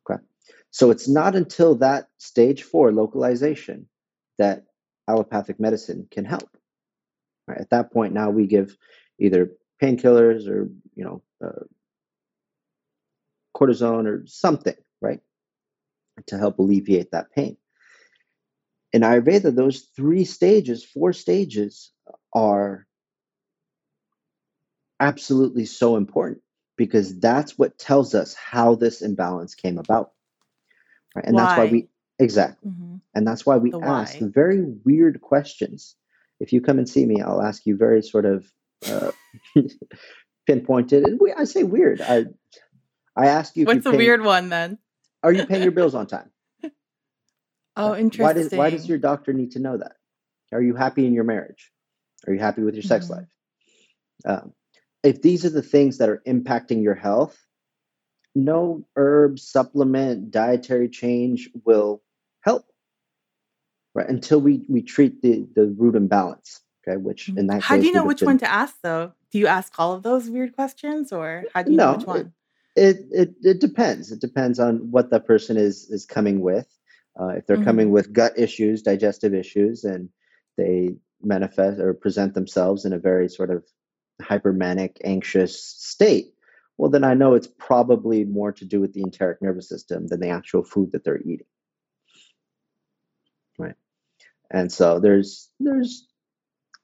[0.10, 0.24] Okay.
[0.72, 3.90] So it's not until that stage four localization
[4.38, 4.64] that
[5.06, 6.50] allopathic medicine can help.
[7.46, 7.60] Right?
[7.60, 8.78] At that point, now we give
[9.20, 9.52] either
[9.84, 11.66] painkillers or you know uh,
[13.56, 15.22] cortisone or something, right,
[16.28, 17.58] to help alleviate that pain.
[18.94, 21.92] In Ayurveda, those three stages, four stages,
[22.34, 22.86] are
[25.00, 26.42] absolutely so important
[26.78, 30.12] because that's what tells us how this imbalance came about.
[31.16, 31.26] Right?
[31.26, 31.88] And that's why we
[32.20, 32.72] exactly.
[32.72, 32.96] Mm-hmm.
[33.14, 34.28] And that's why we the ask why.
[34.28, 35.96] very weird questions.
[36.40, 38.46] If you come and see me, I'll ask you very sort of
[38.90, 39.12] uh,
[40.48, 41.04] pinpointed.
[41.04, 42.02] And we, I say weird.
[42.02, 42.26] I
[43.16, 43.66] I ask you.
[43.66, 44.78] What's the pay, weird one then?
[45.24, 46.30] Are you paying your bills on time?
[47.76, 48.24] oh, interesting.
[48.26, 49.94] Why does why does your doctor need to know that?
[50.52, 51.72] Are you happy in your marriage?
[52.28, 53.14] Are you happy with your sex mm-hmm.
[53.14, 53.28] life?
[54.26, 54.54] Um,
[55.04, 57.38] if these are the things that are impacting your health,
[58.36, 62.04] no herb supplement dietary change will
[62.42, 62.66] help
[63.94, 67.86] right until we we treat the the root imbalance okay which in that how do
[67.86, 68.28] you know which been...
[68.28, 71.72] one to ask though do you ask all of those weird questions or how do
[71.72, 72.34] you no, know which one
[72.76, 76.68] it, it, it depends it depends on what the person is is coming with
[77.20, 77.66] uh, if they're mm-hmm.
[77.66, 80.10] coming with gut issues digestive issues and
[80.58, 83.64] they manifest or present themselves in a very sort of
[84.22, 86.36] hypermanic anxious state
[86.78, 90.20] well, then I know it's probably more to do with the enteric nervous system than
[90.20, 91.48] the actual food that they're eating.
[93.58, 93.76] Right.
[94.52, 96.08] And so there's there's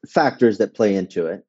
[0.07, 1.45] factors that play into it.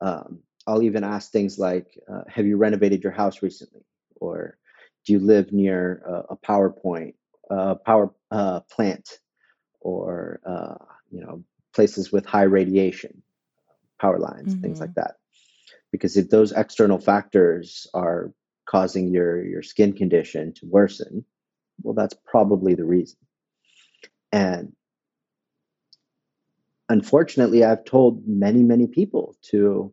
[0.00, 3.84] Um, I'll even ask things like, uh, "Have you renovated your house recently?"
[4.16, 4.58] or
[5.04, 7.14] "Do you live near a, a power point,
[7.50, 9.20] a power uh, plant,
[9.80, 10.76] or uh,
[11.10, 13.22] you know places with high radiation,
[14.00, 14.62] power lines, mm-hmm.
[14.62, 15.16] things like that?"
[15.92, 18.32] because if those external factors are
[18.66, 21.24] causing your your skin condition to worsen
[21.82, 23.18] well that's probably the reason
[24.32, 24.72] and
[26.88, 29.92] unfortunately i've told many many people to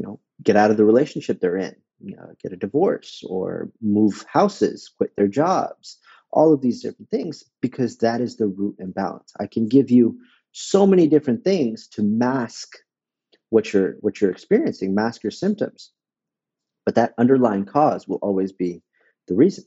[0.00, 3.70] you know get out of the relationship they're in you know, get a divorce or
[3.82, 5.98] move houses quit their jobs
[6.32, 10.18] all of these different things because that is the root imbalance i can give you
[10.52, 12.78] so many different things to mask
[13.50, 15.92] what you're what you're experiencing mask your symptoms
[16.86, 18.82] but that underlying cause will always be
[19.28, 19.64] the reason.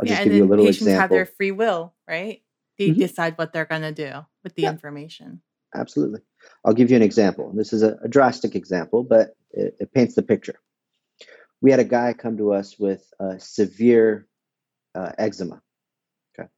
[0.00, 1.00] I'll yeah, just give you a little patients example.
[1.00, 2.42] have their free will, right?
[2.78, 3.00] They mm-hmm.
[3.00, 4.70] decide what they're going to do with the yeah.
[4.70, 5.42] information.
[5.74, 6.20] Absolutely.
[6.64, 7.52] I'll give you an example.
[7.54, 10.58] This is a, a drastic example, but it, it, paints the picture.
[11.60, 13.04] We had a guy come to us with
[13.38, 14.26] severe
[14.94, 15.60] uh, eczema.
[16.38, 16.48] Okay.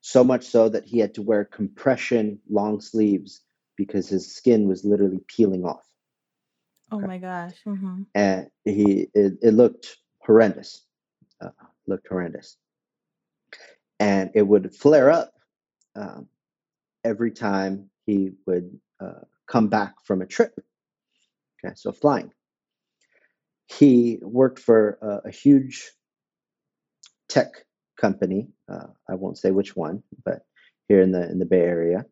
[0.00, 3.42] So much so that he had to wear compression long sleeves
[3.76, 5.86] because his skin was literally peeling off.
[6.90, 7.54] Oh my gosh.
[7.66, 8.02] Mm-hmm.
[8.14, 10.84] And he, it, it looked horrendous.
[11.40, 11.50] Uh,
[11.86, 12.56] looked horrendous
[14.00, 15.32] and it would flare up
[15.96, 16.28] um,
[17.04, 20.54] every time he would uh, come back from a trip.
[21.64, 22.32] Okay, so flying.
[23.66, 25.90] He worked for a, a huge
[27.28, 27.64] tech
[27.96, 28.48] company.
[28.68, 30.42] Uh, I won't say which one, but
[30.88, 32.06] here in the in the Bay Area,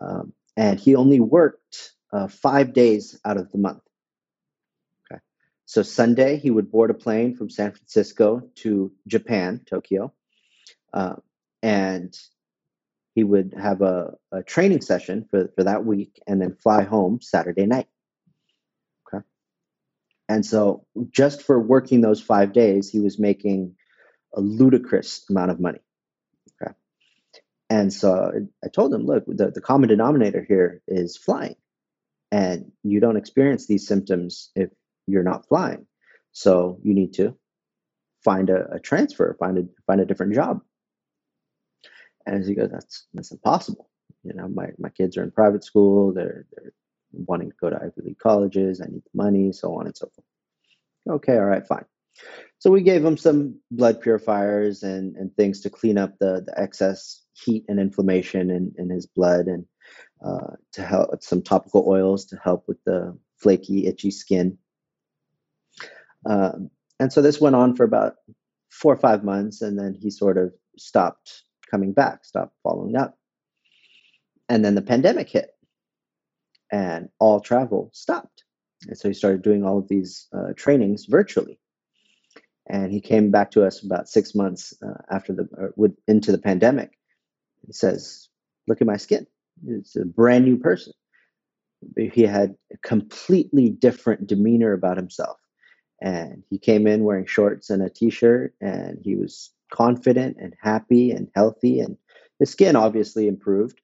[0.00, 3.82] um, and he only worked uh, five days out of the month.
[5.10, 5.20] Okay,
[5.66, 10.12] so Sunday he would board a plane from San Francisco to Japan, Tokyo,
[10.94, 11.16] uh,
[11.62, 12.16] and
[13.18, 17.20] he would have a, a training session for, for that week and then fly home
[17.20, 17.88] Saturday night.
[19.12, 19.24] Okay.
[20.28, 23.74] And so just for working those five days, he was making
[24.36, 25.80] a ludicrous amount of money.
[26.62, 26.72] Okay.
[27.68, 28.30] And so
[28.64, 31.56] I told him, look, the, the common denominator here is flying.
[32.30, 34.70] And you don't experience these symptoms if
[35.08, 35.88] you're not flying.
[36.30, 37.36] So you need to
[38.22, 40.60] find a, a transfer, find a find a different job.
[42.26, 43.88] And he goes, that's that's impossible.
[44.24, 46.12] You know, my, my kids are in private school.
[46.12, 46.72] They're they're
[47.12, 48.80] wanting to go to Ivy League colleges.
[48.80, 51.16] I need the money, so on and so forth.
[51.16, 51.84] Okay, all right, fine.
[52.58, 56.60] So we gave him some blood purifiers and, and things to clean up the, the
[56.60, 59.64] excess heat and inflammation in, in his blood and
[60.24, 64.58] uh, to help some topical oils to help with the flaky, itchy skin.
[66.26, 68.16] Um, and so this went on for about
[68.70, 73.16] four or five months, and then he sort of stopped coming back, stopped following up.
[74.48, 75.50] And then the pandemic hit
[76.70, 78.44] and all travel stopped.
[78.86, 81.58] And so he started doing all of these uh, trainings virtually.
[82.68, 86.38] And he came back to us about six months uh, after the with, into the
[86.38, 86.90] pandemic.
[87.66, 88.28] He says,
[88.66, 89.26] "Look at my skin;
[89.66, 90.92] it's a brand new person."
[91.96, 95.38] He had a completely different demeanor about himself,
[96.02, 101.10] and he came in wearing shorts and a t-shirt, and he was confident and happy
[101.10, 101.96] and healthy and
[102.40, 103.80] the skin obviously improved.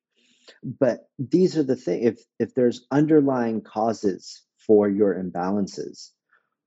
[0.63, 6.11] But these are the things if if there's underlying causes for your imbalances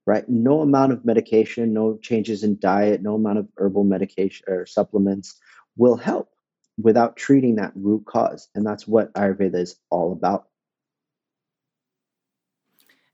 [0.08, 0.28] right?
[0.30, 5.36] No amount of medication no changes in diet no amount of herbal medication or supplements
[5.76, 6.30] will help
[6.82, 10.48] without treating that root cause and that's what ayurveda is all about.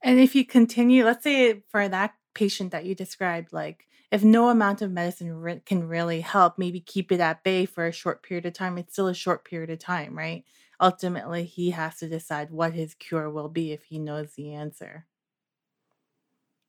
[0.01, 4.49] And if you continue let's say for that patient that you described like if no
[4.49, 8.21] amount of medicine re- can really help, maybe keep it at bay for a short
[8.21, 8.77] period of time.
[8.77, 10.43] It's still a short period of time, right?
[10.79, 15.07] Ultimately, he has to decide what his cure will be if he knows the answer.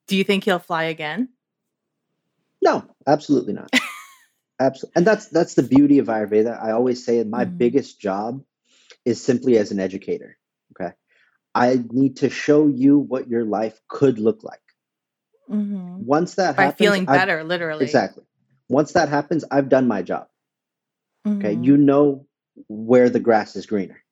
[0.06, 1.28] Do you think he'll fly again?
[2.62, 3.70] No, absolutely not.
[4.58, 4.92] absolutely.
[4.96, 6.62] And that's that's the beauty of Ayurveda.
[6.62, 7.58] I always say my mm-hmm.
[7.58, 8.42] biggest job
[9.04, 10.38] is simply as an educator.
[10.72, 10.94] Okay.
[11.54, 14.63] I need to show you what your life could look like.
[15.50, 16.04] Mm-hmm.
[16.04, 17.84] Once that By happens, feeling I've, better, literally.
[17.84, 18.24] exactly.
[18.68, 20.28] Once that happens, I've done my job.
[21.26, 21.64] Okay, Mm-hmm.
[21.64, 22.26] you know
[22.68, 24.02] where the grass is greener.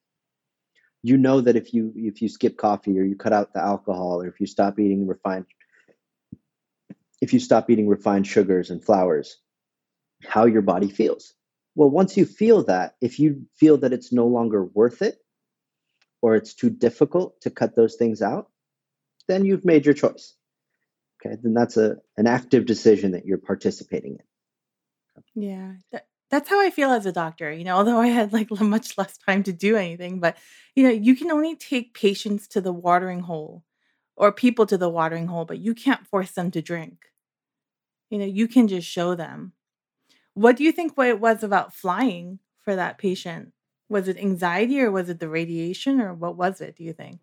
[1.02, 4.22] You know that if you if you skip coffee or you cut out the alcohol
[4.22, 5.46] or if you stop eating refined
[7.20, 9.38] if you stop eating refined sugars and flours,
[10.26, 11.34] how your body feels.
[11.76, 15.18] Well, once you feel that, if you feel that it's no longer worth it
[16.22, 18.48] or it's too difficult to cut those things out,
[19.28, 20.34] then you've made your choice
[21.24, 24.18] okay then that's a an active decision that you're participating
[25.34, 25.42] in.
[25.42, 28.50] Yeah that, that's how i feel as a doctor you know although i had like
[28.50, 30.36] much less time to do anything but
[30.74, 33.64] you know you can only take patients to the watering hole
[34.16, 37.06] or people to the watering hole but you can't force them to drink.
[38.10, 39.52] You know you can just show them.
[40.34, 43.52] What do you think what it was about flying for that patient?
[43.88, 47.20] Was it anxiety or was it the radiation or what was it do you think?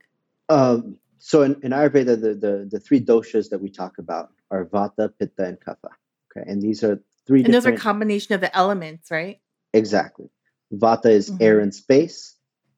[0.48, 4.66] Um, so in, in Ayurveda, the, the, the three doshas that we talk about are
[4.66, 5.92] Vata, Pitta, and Kapha.
[6.32, 7.44] Okay, and these are three.
[7.44, 9.40] And those are combination of the elements, right?
[9.74, 10.30] Exactly.
[10.74, 11.44] Vata is mm-hmm.
[11.44, 12.36] air and space.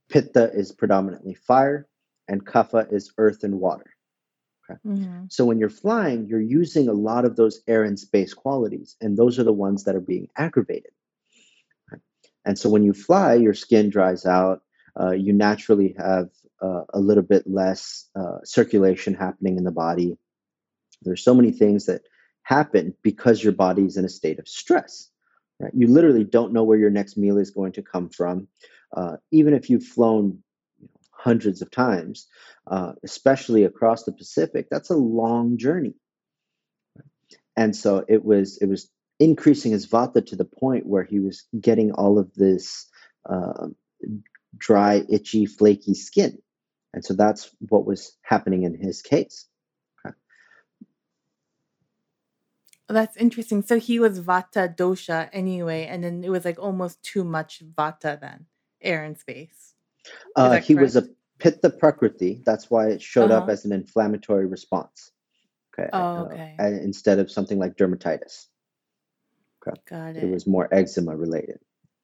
[0.10, 1.88] Pitta is predominantly fire,
[2.28, 3.92] and Kapha is earth and water.
[4.70, 4.80] Okay.
[4.86, 5.26] Mm-hmm.
[5.30, 9.18] So when you're flying, you're using a lot of those air and space qualities, and
[9.18, 10.92] those are the ones that are being aggravated.
[11.92, 12.02] Okay.
[12.44, 14.64] And so when you fly, your skin dries out.
[15.00, 16.30] Uh, you naturally have
[16.62, 20.18] uh, a little bit less uh, circulation happening in the body.
[21.02, 22.02] There's so many things that
[22.44, 25.10] happen because your body is in a state of stress.
[25.60, 25.74] Right?
[25.76, 28.48] You literally don't know where your next meal is going to come from.
[28.96, 30.44] Uh, even if you've flown
[31.12, 32.28] hundreds of times,
[32.68, 35.94] uh, especially across the Pacific, that's a long journey.
[37.56, 38.90] And so it was it was
[39.20, 42.88] increasing his vata to the point where he was getting all of this
[43.30, 43.68] uh,
[44.58, 46.40] dry, itchy, flaky skin.
[46.94, 49.46] And so that's what was happening in his case.
[50.06, 50.16] Okay.
[52.90, 53.64] That's interesting.
[53.64, 58.20] So he was vata dosha anyway, and then it was like almost too much vata
[58.20, 58.46] then,
[58.82, 59.74] Aaron's face.
[60.36, 61.08] Uh, he was a
[61.40, 62.42] pitta prakriti.
[62.46, 63.44] That's why it showed uh-huh.
[63.44, 65.12] up as an inflammatory response.
[65.74, 65.90] Okay.
[65.94, 66.56] Oh, okay.
[66.60, 68.48] Uh, instead of something like dermatitis.
[69.66, 69.80] Okay.
[69.90, 70.24] Got it.
[70.24, 71.60] It was more eczema related.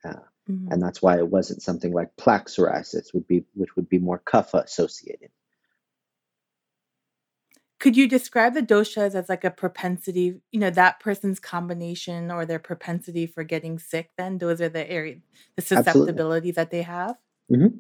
[0.06, 0.14] Uh,
[0.50, 0.72] mm-hmm.
[0.72, 4.22] And that's why it wasn't something like plaque psoriasis, would be, which would be more
[4.26, 5.30] kapha associated.
[7.80, 12.44] Could you describe the doshas as like a propensity, you know, that person's combination or
[12.46, 14.10] their propensity for getting sick?
[14.18, 15.18] Then those are the area,
[15.56, 17.18] the susceptibilities that they have.
[17.52, 17.78] Mm-hmm.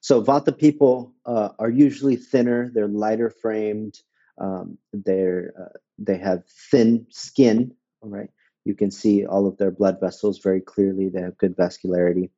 [0.00, 2.70] So Vata people uh, are usually thinner.
[2.72, 3.98] They're lighter framed.
[4.38, 7.74] Um, they're uh, they have thin skin.
[8.02, 8.30] All right,
[8.64, 11.08] you can see all of their blood vessels very clearly.
[11.08, 12.30] They have good vascularity.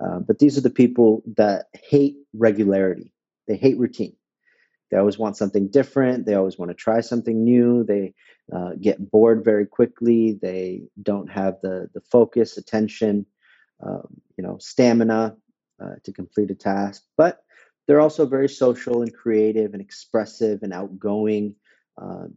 [0.00, 3.12] Uh, but these are the people that hate regularity.
[3.46, 4.16] They hate routine.
[4.90, 6.24] They always want something different.
[6.24, 7.84] They always want to try something new.
[7.84, 8.14] They
[8.52, 10.38] uh, get bored very quickly.
[10.40, 13.26] They don't have the the focus, attention,
[13.84, 15.36] um, you know, stamina
[15.82, 17.02] uh, to complete a task.
[17.16, 17.42] But
[17.86, 21.54] they're also very social and creative and expressive and outgoing.
[22.00, 22.28] Uh,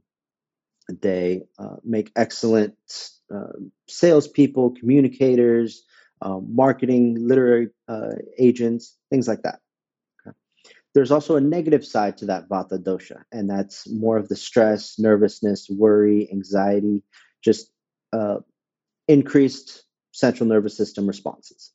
[0.89, 2.75] they uh, make excellent
[3.33, 3.53] uh,
[3.87, 5.83] salespeople, communicators,
[6.21, 9.59] um, marketing, literary uh, agents, things like that.
[10.25, 10.35] Okay.
[10.93, 14.99] There's also a negative side to that vata dosha, and that's more of the stress,
[14.99, 17.03] nervousness, worry, anxiety,
[17.43, 17.71] just
[18.13, 18.37] uh,
[19.07, 21.71] increased central nervous system responses.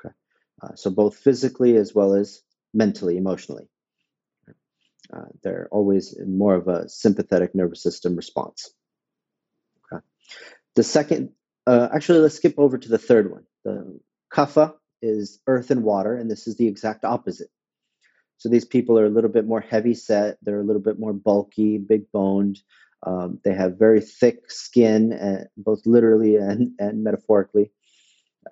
[0.00, 0.14] Okay,
[0.62, 2.40] uh, so both physically as well as
[2.72, 3.68] mentally, emotionally.
[5.12, 8.70] Uh, they're always more of a sympathetic nervous system response.
[9.92, 10.04] Okay.
[10.76, 11.30] The second,
[11.66, 13.44] uh, actually, let's skip over to the third one.
[13.64, 13.98] The
[14.32, 17.48] kapha is earth and water, and this is the exact opposite.
[18.38, 20.36] So these people are a little bit more heavy set.
[20.42, 22.60] They're a little bit more bulky, big boned.
[23.06, 27.72] Um, they have very thick skin, uh, both literally and, and metaphorically.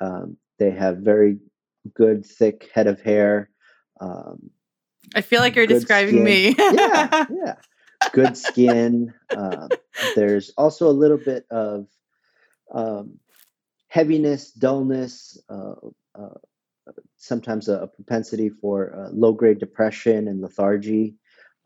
[0.00, 1.38] Um, they have very
[1.94, 3.50] good, thick head of hair.
[4.00, 4.50] Um,
[5.14, 6.24] I feel like you're describing skin.
[6.24, 6.54] me.
[6.58, 7.54] yeah, yeah.
[8.12, 9.12] Good skin.
[9.36, 9.68] Um,
[10.14, 11.86] there's also a little bit of
[12.74, 13.18] um,
[13.88, 15.74] heaviness, dullness, uh,
[16.18, 16.34] uh,
[17.16, 21.14] sometimes a, a, propensity for uh, low grade depression and lethargy,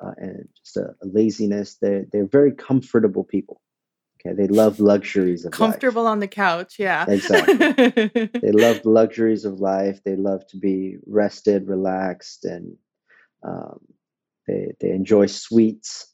[0.01, 1.77] uh, and just a, a, laziness.
[1.81, 3.61] They're, they're very comfortable people.
[4.21, 6.11] Okay, they love luxuries of comfortable life.
[6.13, 6.77] on the couch.
[6.79, 7.55] Yeah, exactly.
[8.41, 10.03] they love the luxuries of life.
[10.05, 12.77] They love to be rested, relaxed, and
[13.47, 13.79] um,
[14.47, 16.13] they they enjoy sweets.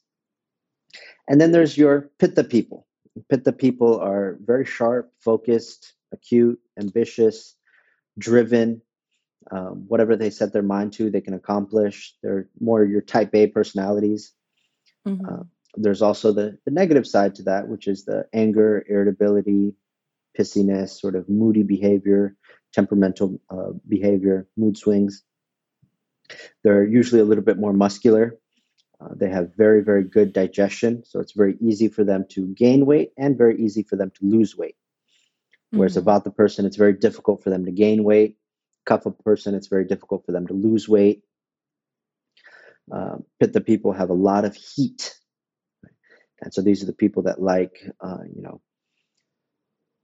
[1.27, 2.85] And then there's your pitta people.
[3.29, 7.55] Pitta people are very sharp, focused, acute, ambitious,
[8.17, 8.81] driven.
[9.51, 12.15] Um, whatever they set their mind to, they can accomplish.
[12.21, 14.33] They're more your type A personalities.
[15.07, 15.25] Mm-hmm.
[15.25, 15.43] Uh,
[15.75, 19.75] there's also the, the negative side to that, which is the anger, irritability,
[20.37, 22.35] pissiness, sort of moody behavior,
[22.73, 25.23] temperamental uh, behavior, mood swings.
[26.63, 28.37] They're usually a little bit more muscular.
[29.01, 31.03] Uh, they have very, very good digestion.
[31.05, 34.25] So it's very easy for them to gain weight and very easy for them to
[34.25, 34.75] lose weight.
[35.71, 36.07] Whereas mm-hmm.
[36.07, 38.37] Vata person, it's very difficult for them to gain weight.
[38.87, 41.23] Kapha person, it's very difficult for them to lose weight.
[42.91, 45.15] Uh, Pitta people have a lot of heat.
[46.41, 48.61] And so these are the people that like, uh, you know,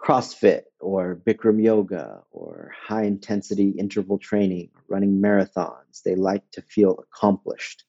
[0.01, 6.01] CrossFit or Bikram yoga or high intensity interval training, running marathons.
[6.03, 7.83] They like to feel accomplished.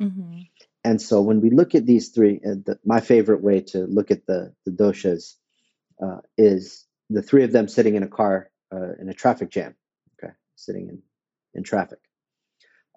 [0.00, 0.40] Mm-hmm.
[0.84, 4.10] And so when we look at these three, uh, the, my favorite way to look
[4.10, 5.34] at the, the doshas
[6.02, 9.74] uh, is the three of them sitting in a car uh, in a traffic jam,
[10.22, 11.02] okay, sitting in,
[11.54, 11.98] in traffic.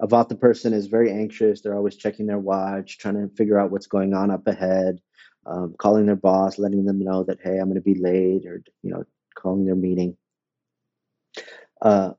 [0.02, 1.62] Vata person is very anxious.
[1.62, 5.00] They're always checking their watch, trying to figure out what's going on up ahead
[5.46, 8.64] um, calling their boss, letting them know that hey, I'm going to be late, or
[8.82, 9.04] you know,
[9.36, 10.18] calling their meeting.
[11.82, 12.14] Uh,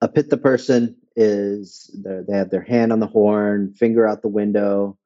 [0.00, 4.98] a pitta person is they have their hand on the horn, finger out the window.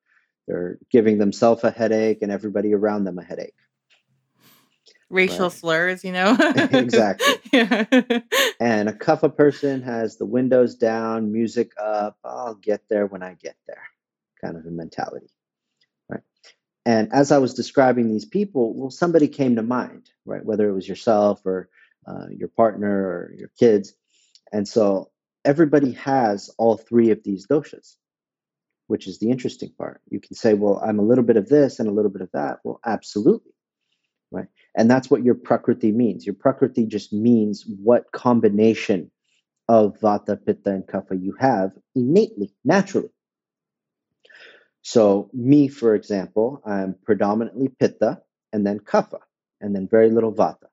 [0.46, 3.54] They're giving themselves a headache and everybody around them a headache.
[5.10, 5.52] Racial right.
[5.52, 6.36] slurs, you know?
[6.56, 7.34] exactly.
[7.52, 7.84] Yeah.
[8.60, 12.18] and a kapha person has the windows down, music up.
[12.24, 13.82] I'll get there when I get there,
[14.40, 15.28] kind of a mentality.
[16.08, 16.22] Right.
[16.84, 20.44] And as I was describing these people, well, somebody came to mind, right?
[20.44, 21.68] Whether it was yourself or
[22.06, 23.94] uh, your partner or your kids.
[24.52, 25.10] And so
[25.48, 27.96] everybody has all three of these doshas,
[28.86, 30.02] which is the interesting part.
[30.10, 32.28] You can say, well, I'm a little bit of this and a little bit of
[32.34, 32.58] that.
[32.64, 33.52] Well, absolutely.
[34.30, 34.48] Right.
[34.76, 36.26] And that's what your prakriti means.
[36.26, 39.10] Your prakriti just means what combination
[39.70, 43.08] of vata, pitta, and kapha you have innately, naturally.
[44.82, 48.20] So, me, for example, I'm predominantly pitta
[48.52, 49.20] and then kapha
[49.62, 50.68] and then very little vata.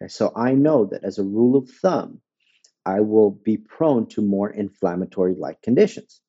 [0.00, 2.22] Okay, so I know that as a rule of thumb,
[2.84, 6.20] I will be prone to more inflammatory like conditions.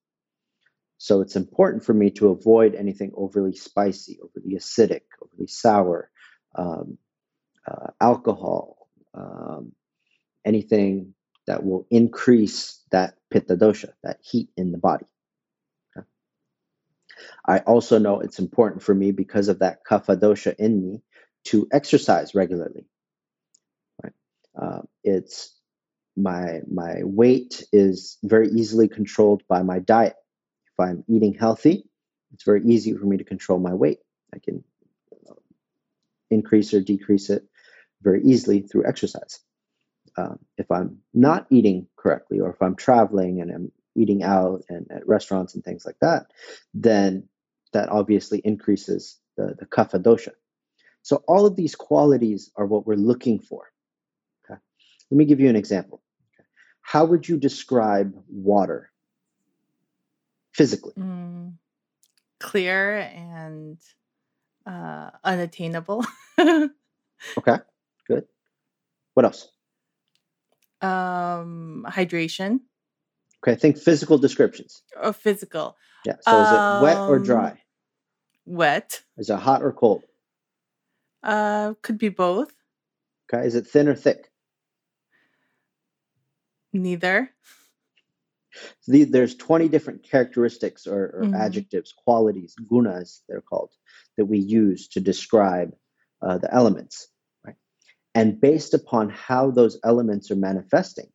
[0.98, 6.10] So it's important for me to avoid anything overly spicy, overly acidic, overly sour,
[6.56, 6.98] um,
[7.68, 9.74] uh, alcohol, um,
[10.46, 11.14] anything
[11.48, 15.06] that will increase that pitta dosha, that heat in the body.
[17.46, 21.02] I also know it's important for me because of that kapha dosha in me
[21.46, 22.86] to exercise regularly.
[24.02, 24.14] Right?
[24.60, 25.54] Uh, it's
[26.16, 30.16] my my weight is very easily controlled by my diet.
[30.74, 31.86] If I'm eating healthy,
[32.34, 34.00] it's very easy for me to control my weight.
[34.34, 34.64] I can
[36.30, 37.44] increase or decrease it
[38.02, 39.40] very easily through exercise.
[40.18, 44.88] Um, if I'm not eating correctly, or if I'm traveling and I'm eating out and
[44.92, 46.28] at restaurants and things like that,
[46.74, 47.30] then
[47.74, 50.32] that obviously increases the, the kapha dosha.
[51.02, 53.73] So all of these qualities are what we're looking for.
[55.14, 56.02] Let me give you an example.
[56.82, 58.90] How would you describe water
[60.54, 60.94] physically?
[60.98, 61.54] Mm,
[62.40, 63.78] clear and
[64.66, 66.04] uh, unattainable.
[66.40, 67.58] okay,
[68.08, 68.26] good.
[69.14, 69.50] What else?
[70.82, 72.62] Um, hydration.
[73.44, 74.82] Okay, I think physical descriptions.
[75.00, 75.78] Or physical.
[76.08, 76.16] Yeah.
[76.22, 77.50] So is it wet or dry?
[77.52, 77.58] Um,
[78.48, 79.04] wet.
[79.20, 80.06] Is it hot or cold?
[81.22, 82.52] Uh, could be both.
[83.32, 83.46] Okay.
[83.46, 84.32] Is it thin or thick?
[86.74, 87.30] Neither.
[88.88, 91.36] The, there's 20 different characteristics or, or Mhm.
[91.36, 93.72] adjectives, qualities, gunas, they're called,
[94.18, 95.76] that we use to describe
[96.22, 97.08] uh, the elements.
[97.46, 97.56] Right?
[98.16, 101.10] And based upon how those elements are manifesting,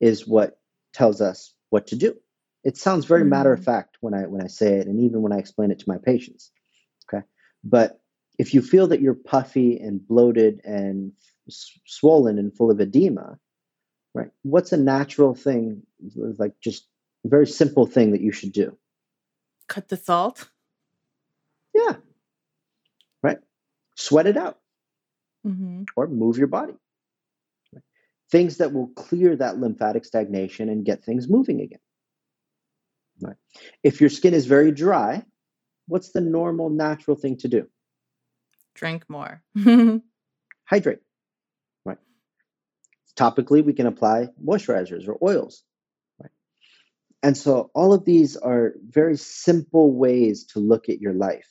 [0.00, 0.58] is what
[0.92, 2.16] tells us what to do.
[2.64, 5.32] It sounds very matter of fact when I when I say it, and even when
[5.32, 6.52] I explain it to my patients.
[7.12, 7.24] Okay,
[7.64, 8.00] but
[8.38, 11.12] if you feel that you're puffy and bloated and
[11.48, 13.38] s- swollen and full of edema,
[14.14, 14.30] right?
[14.42, 15.82] What's a natural thing,
[16.14, 16.86] like just
[17.24, 18.76] a very simple thing that you should do?
[19.68, 20.48] Cut the salt.
[21.74, 21.96] Yeah,
[23.22, 23.38] right.
[23.96, 24.58] Sweat it out
[25.44, 26.74] hmm or move your body.
[27.72, 27.82] Right?
[28.30, 31.80] Things that will clear that lymphatic stagnation and get things moving again.
[33.20, 33.36] Right.
[33.82, 35.24] If your skin is very dry,
[35.86, 37.68] what's the normal, natural thing to do?
[38.74, 39.42] Drink more.
[40.64, 41.00] Hydrate.
[43.16, 45.62] Topically, we can apply moisturizers or oils.
[46.20, 46.30] Right.
[47.22, 51.48] And so all of these are very simple ways to look at your life.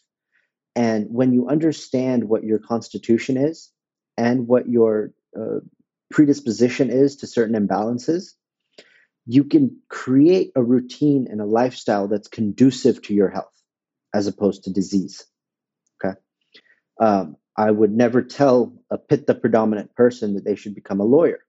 [0.76, 3.72] And when you understand what your constitution is
[4.18, 5.60] and what your uh,
[6.10, 8.32] predisposition is to certain imbalances,
[9.26, 13.54] you can create a routine and a lifestyle that's conducive to your health
[14.14, 15.26] as opposed to disease.
[16.04, 16.18] Okay.
[17.00, 21.40] Um, I would never tell a pitta predominant person that they should become a lawyer.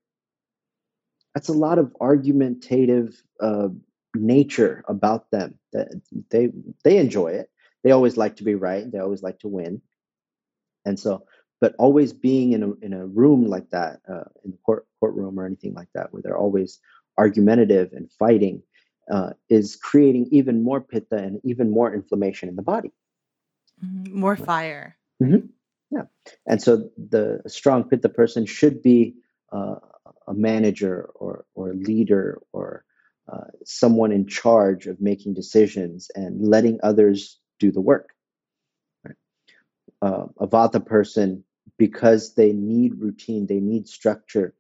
[1.35, 3.69] That's a lot of argumentative uh,
[4.15, 5.59] nature about them.
[5.73, 5.89] That
[6.31, 6.51] they
[6.85, 7.51] they enjoy it.
[7.83, 8.91] They always like to be right.
[8.91, 9.83] They always like to win.
[10.85, 11.25] And so,
[11.61, 15.39] but always being in a in a room like that, uh, in the court courtroom
[15.39, 16.79] or anything like that, where they're always
[17.19, 18.63] argumentative and fighting,
[19.11, 22.93] uh, is creating even more pitta and even more inflammation in the body.
[23.85, 24.13] Mhm.
[24.13, 24.97] More fire.
[25.91, 26.05] Yeah.
[26.47, 29.17] And so the strong pitta person should be
[29.53, 29.77] uh,
[30.33, 32.85] a manager or or leader or
[33.33, 38.11] uh, someone in charge of making decisions and letting others do the work.
[39.05, 39.17] Right?
[40.01, 41.45] Uh, a vata person,
[41.79, 44.55] because they need routine, they need structure,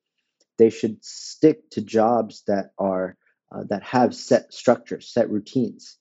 [0.58, 3.16] they should stick to jobs that are
[3.50, 5.98] uh, that have set structures, set routines.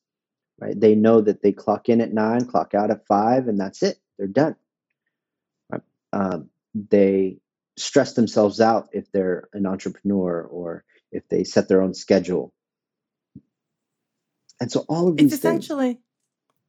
[0.60, 0.80] Right?
[0.80, 3.98] They know that they clock in at nine, clock out at five, and that's it.
[4.18, 4.56] They're done
[5.72, 5.82] right?
[6.14, 7.38] Um, they
[7.78, 12.54] stress themselves out if they're an entrepreneur or if they set their own schedule.
[14.62, 15.72] And so all of It's these things.
[15.72, 16.02] essentially,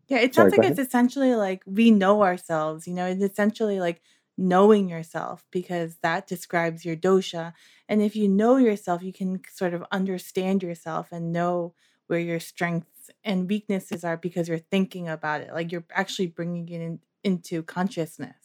[0.08, 0.80] yeah, it sounds go like it's ahead.
[0.80, 4.02] essentially like we know ourselves, you know, it's essentially like
[4.38, 7.52] knowing yourself because that describes your dosha.
[7.88, 11.74] And if you know yourself, you can sort of understand yourself and know
[12.08, 15.52] where your strengths and weaknesses are because you're thinking about it.
[15.54, 18.36] Like you're actually bringing it in, into consciousness.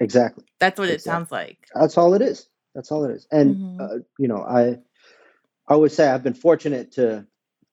[0.00, 0.44] Exactly.
[0.60, 1.58] That's what it sounds like.
[1.74, 2.48] That's all it is.
[2.74, 3.26] That's all it is.
[3.30, 3.80] And Mhm.
[3.80, 4.80] uh, you know, I
[5.68, 7.26] I would say I've been fortunate to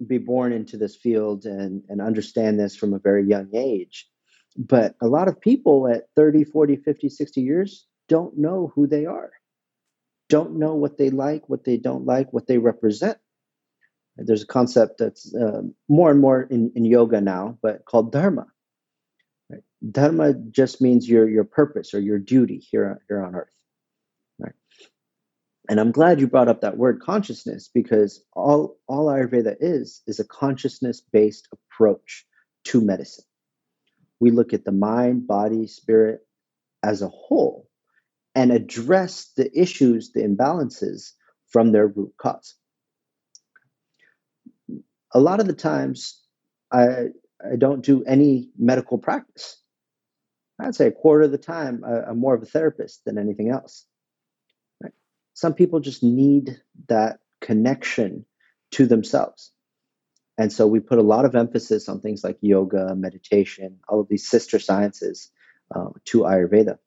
[0.05, 4.09] be born into this field and and understand this from a very young age.
[4.57, 9.05] But a lot of people at 30, 40, 50, 60 years don't know who they
[9.05, 9.31] are.
[10.29, 13.17] Don't know what they like, what they don't like, what they represent.
[14.17, 18.47] There's a concept that's uh, more and more in, in yoga now, but called dharma.
[19.89, 23.53] Dharma just means your your purpose or your duty here here on earth.
[24.39, 24.53] Right?
[25.69, 30.19] And I'm glad you brought up that word consciousness because all all Ayurveda is is
[30.19, 32.25] a consciousness based approach
[32.65, 33.25] to medicine.
[34.19, 36.21] We look at the mind, body, spirit
[36.83, 37.67] as a whole
[38.35, 41.11] and address the issues, the imbalances
[41.49, 42.55] from their root cause.
[45.13, 46.21] A lot of the times,
[46.71, 47.07] I
[47.43, 49.57] I don't do any medical practice.
[50.61, 53.49] I'd say a quarter of the time, I, I'm more of a therapist than anything
[53.49, 53.85] else.
[54.81, 54.93] Right?
[55.33, 58.25] Some people just need that connection
[58.71, 59.51] to themselves.
[60.37, 64.07] And so we put a lot of emphasis on things like yoga, meditation, all of
[64.07, 65.29] these sister sciences
[65.73, 66.77] uh, to Ayurveda.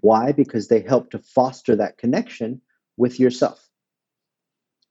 [0.00, 0.32] Why?
[0.32, 2.60] Because they help to foster that connection
[2.96, 3.68] with yourself.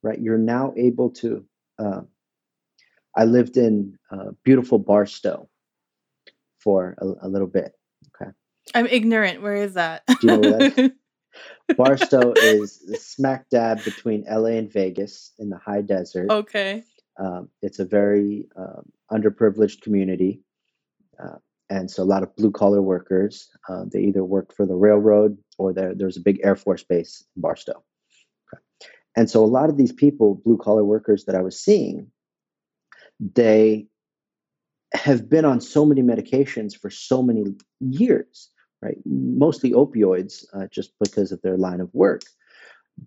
[0.04, 0.20] Right?
[0.20, 1.46] You're now able to.
[1.78, 2.02] Uh,
[3.16, 5.50] I lived in uh, beautiful Barstow
[6.64, 7.74] for a, a little bit.
[8.16, 8.32] Okay.
[8.74, 9.41] I'm ignorant.
[9.41, 10.03] Where is that?
[10.07, 10.91] Do you know where that is?
[11.78, 16.30] Barstow is smack dab between LA and Vegas in the high desert.
[16.30, 16.84] okay.
[17.20, 20.41] Um, it's a very um, underprivileged community.
[21.22, 21.38] Uh,
[21.70, 25.38] and so a lot of blue collar workers, uh, they either worked for the railroad
[25.57, 27.84] or there, there's a big Air Force base in Barstow.
[28.53, 28.62] Okay.
[29.16, 32.12] And so a lot of these people, blue collar workers that I was seeing,
[33.20, 33.88] they
[34.94, 37.44] have been on so many medications for so many
[37.80, 38.50] years,
[38.82, 38.98] right?
[39.06, 42.24] Mostly opioids, uh, just because of their line of work,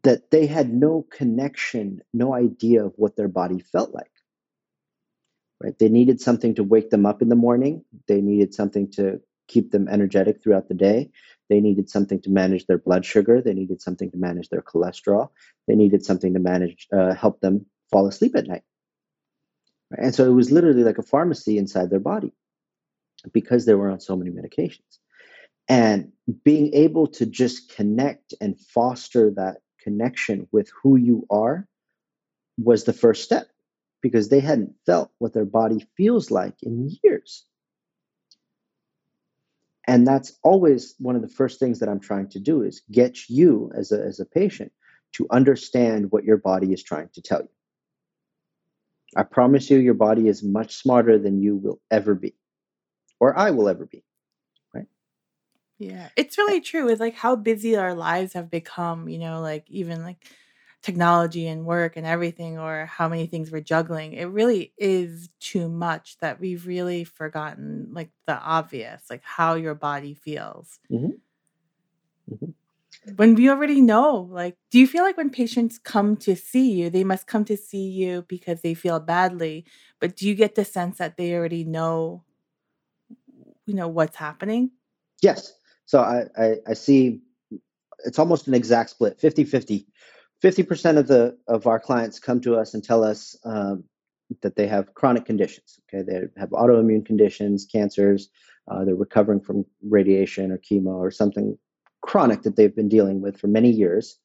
[0.03, 4.11] that they had no connection, no idea of what their body felt like.
[5.63, 5.79] Right?
[5.79, 7.85] They needed something to wake them up in the morning.
[8.09, 11.11] They needed something to keep them energetic throughout the day.
[11.49, 13.41] They needed something to manage their blood sugar.
[13.41, 15.29] They needed something to manage their cholesterol.
[15.69, 18.63] They needed something to manage, uh, help them fall asleep at night.
[19.99, 22.33] And so it was literally like a pharmacy inside their body
[23.33, 24.99] because they were on so many medications.
[25.69, 26.13] And
[26.45, 31.67] being able to just connect and foster that connection with who you are
[32.59, 33.49] was the first step
[34.03, 37.47] because they hadn't felt what their body feels like in years.
[39.87, 43.29] And that's always one of the first things that I'm trying to do is get
[43.29, 44.73] you as a, as a patient
[45.13, 47.49] to understand what your body is trying to tell you.
[49.17, 52.35] I promise you, your body is much smarter than you will ever be,
[53.21, 54.03] or I will ever be.
[54.75, 54.87] Right?
[55.79, 56.09] Yeah.
[56.17, 56.87] It's really true.
[56.87, 60.25] with like how busy our lives have become, you know, like even like
[60.83, 64.13] technology and work and everything, or how many things we're juggling.
[64.13, 69.75] It really is too much that we've really forgotten like the obvious, like how your
[69.75, 70.79] body feels.
[70.91, 71.19] Mhm.
[72.31, 72.55] Mhm.
[73.17, 76.91] When we already know, like, do you feel like when patients come to see you,
[76.91, 79.67] they must come to see you because they feel badly,
[80.01, 82.25] but do you get the sense that they already know,
[83.67, 84.71] you know, what's happening?
[85.23, 85.53] Yes.
[85.87, 87.21] So I, I, I see
[88.05, 89.87] it's almost an exact split 50 50.
[90.43, 93.85] 50% of the of our clients come to us and tell us um,
[94.43, 95.81] that they have chronic conditions.
[95.89, 98.29] Okay, they have autoimmune conditions, cancers,
[98.69, 101.57] uh, they're recovering from radiation or chemo or something
[102.05, 104.19] chronic that they've been dealing with for many years.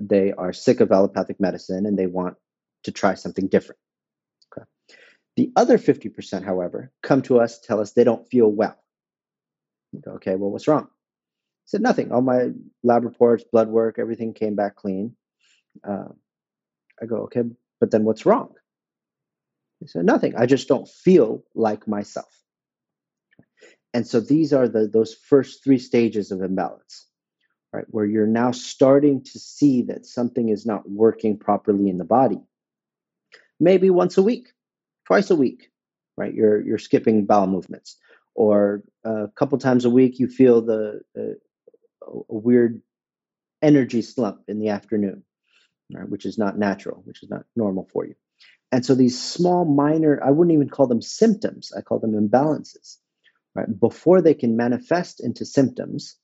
[0.00, 2.36] They are sick of allopathic medicine and they want
[2.84, 3.80] to try something different.
[4.52, 4.64] Okay.
[5.36, 8.76] The other 50%, however, come to us, tell us they don't feel well.
[9.92, 10.84] You go, okay, well, what's wrong?
[10.84, 12.12] I said, nothing.
[12.12, 12.50] All my
[12.84, 15.16] lab reports, blood work, everything came back clean.
[15.86, 16.08] Uh,
[17.02, 17.42] I go, okay,
[17.80, 18.54] but then what's wrong?
[19.80, 20.36] He said, nothing.
[20.36, 22.32] I just don't feel like myself.
[23.94, 27.06] And so these are the those first three stages of imbalance,
[27.72, 27.86] right?
[27.88, 32.40] Where you're now starting to see that something is not working properly in the body.
[33.58, 34.52] Maybe once a week,
[35.06, 35.70] twice a week,
[36.16, 36.32] right?
[36.32, 37.96] You're you're skipping bowel movements,
[38.34, 41.34] or a couple times a week you feel the uh,
[42.06, 42.82] a weird
[43.62, 45.24] energy slump in the afternoon,
[45.92, 46.08] right?
[46.08, 48.14] Which is not natural, which is not normal for you.
[48.70, 51.72] And so these small, minor, I wouldn't even call them symptoms.
[51.76, 52.98] I call them imbalances
[53.58, 53.80] right?
[53.80, 56.16] Before they can manifest into symptoms,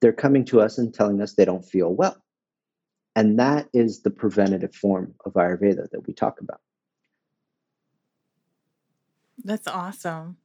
[0.00, 2.16] they're coming to us and telling us they don't feel well.
[3.16, 6.60] And that is the preventative form of Ayurveda that we talk about.
[9.44, 10.36] That's awesome.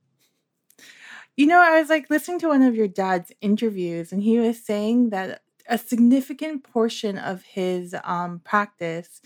[1.36, 4.64] You know, I was like listening to one of your dad's interviews, and he was
[4.64, 9.22] saying that a significant portion of his um, practice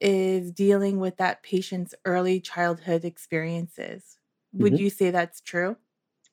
[0.00, 4.16] is dealing with that patient's early childhood experiences.
[4.58, 5.76] Would hmm you say that's true?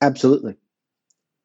[0.02, 0.56] Absolutely.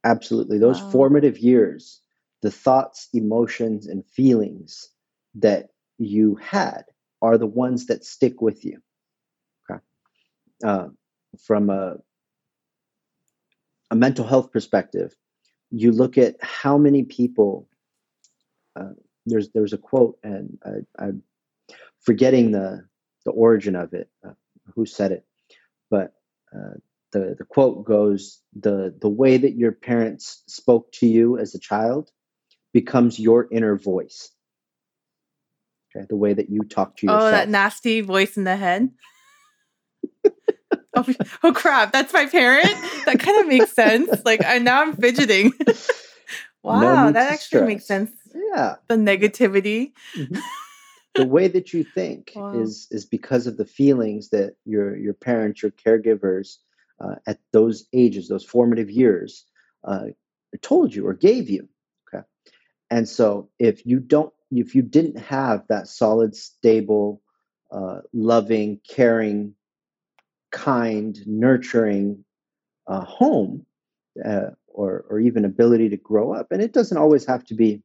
[0.04, 0.58] Absolutely.
[0.58, 0.88] Those Wow.
[0.90, 2.02] formative years,
[2.42, 4.90] the thoughts, emotions, and feelings
[5.36, 6.84] that you had
[7.22, 8.80] are the ones that stick with you.
[9.70, 9.80] Okay.
[10.64, 10.88] Uh,
[11.38, 11.96] from a,
[13.90, 15.16] a mental health perspective,
[15.70, 17.68] you look at how many people.
[18.76, 18.90] Uh,
[19.26, 21.22] there's there's a quote, and I, I'm
[22.00, 22.86] forgetting the
[23.24, 24.32] the origin of it, uh,
[24.74, 25.26] who said it,
[25.90, 26.14] but
[26.54, 26.74] uh,
[27.14, 31.58] the the quote goes: the the way that your parents spoke to you as a
[31.58, 32.10] child
[32.74, 34.30] becomes your inner voice.
[35.96, 37.24] Okay, the way that you talk to yourself.
[37.24, 38.90] Oh, that nasty voice in the head.
[40.96, 41.04] Oh,
[41.42, 42.72] oh crap, that's my parent?
[43.04, 44.24] That kind of makes sense.
[44.24, 45.52] Like I now I'm fidgeting.
[46.62, 48.10] Wow, need that actually makes sense.
[48.32, 48.76] Yeah.
[48.88, 49.92] The negativity.
[50.16, 50.40] Mhm.
[51.16, 52.50] the way that you think Wow.
[52.54, 56.58] is is because of the feelings that your your parents, your caregivers,
[57.00, 59.44] uh, at those ages, those formative years,
[59.84, 60.06] uh,
[60.62, 61.68] told you or gave you.
[62.08, 62.24] Okay,
[62.90, 67.22] and so if you don't, if you didn't have that solid, stable,
[67.70, 69.54] uh, loving, caring,
[70.52, 72.24] kind, nurturing
[72.86, 73.66] uh, home,
[74.24, 77.82] uh, or or even ability to grow up, and it doesn't always have to be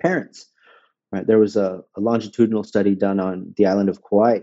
[0.00, 0.46] parents
[1.14, 1.26] right?
[1.26, 4.40] There was a, a longitudinal study done on the island of Kauai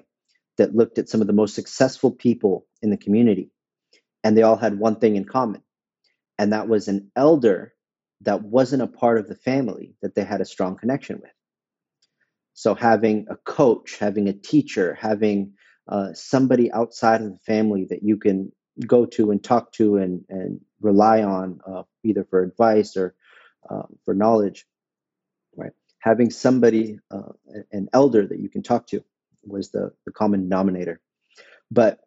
[0.58, 3.52] that looked at some of the most successful people in the community,
[4.24, 5.64] and they all had one thing in common,
[6.40, 7.74] and that was an elder
[8.22, 11.32] that wasn't a part of the family that they had a strong connection with.
[12.54, 15.54] So having a coach, having a teacher, having
[15.88, 18.52] uh, somebody outside of the family that you can
[18.88, 23.16] go to and talk to and, and rely on uh, either for advice or
[23.70, 24.66] uh, for knowledge,
[25.56, 25.74] right?
[26.00, 27.34] Having somebody, uh,
[27.72, 29.04] an elder that you can talk to
[29.46, 31.02] was the, the common denominator.
[31.72, 32.00] But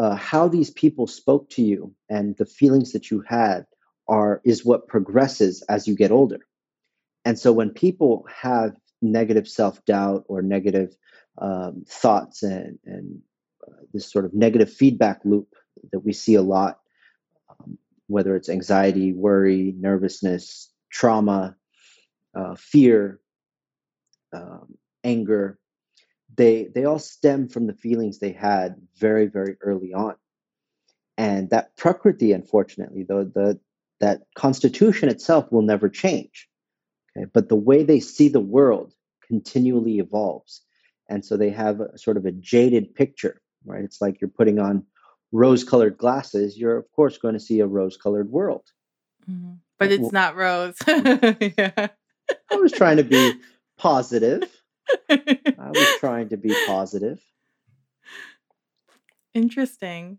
[0.00, 3.66] uh, how these people spoke to you and the feelings that you had
[4.08, 6.40] are is what progresses as you get older.
[7.26, 8.72] And so when people have
[9.02, 10.96] negative self doubt or negative
[11.36, 13.20] um, thoughts and, and
[13.68, 15.54] uh, this sort of negative feedback loop
[15.92, 16.78] that we see a lot,
[17.50, 17.76] um,
[18.06, 21.56] whether it's anxiety, worry, nervousness, trauma,
[22.34, 23.20] uh, fear,
[24.32, 25.58] um, anger,
[26.40, 30.14] they they all stem from the feelings they had very very early on,
[31.18, 33.60] and that prakriti, unfortunately, though the
[34.00, 36.48] that constitution itself will never change.
[37.14, 40.62] Okay, but the way they see the world continually evolves,
[41.10, 43.84] and so they have a sort of a jaded picture, right?
[43.84, 44.86] It's like you're putting on
[45.32, 46.56] rose-colored glasses.
[46.56, 48.64] You're of course going to see a rose-colored world.
[49.30, 49.58] Mhm.
[49.78, 50.76] But it's Well, not rose.
[50.88, 51.88] yeah.
[52.50, 53.34] I was trying to be
[53.76, 54.59] positive.
[55.10, 57.20] I was trying to be positive.
[59.34, 60.18] Interesting.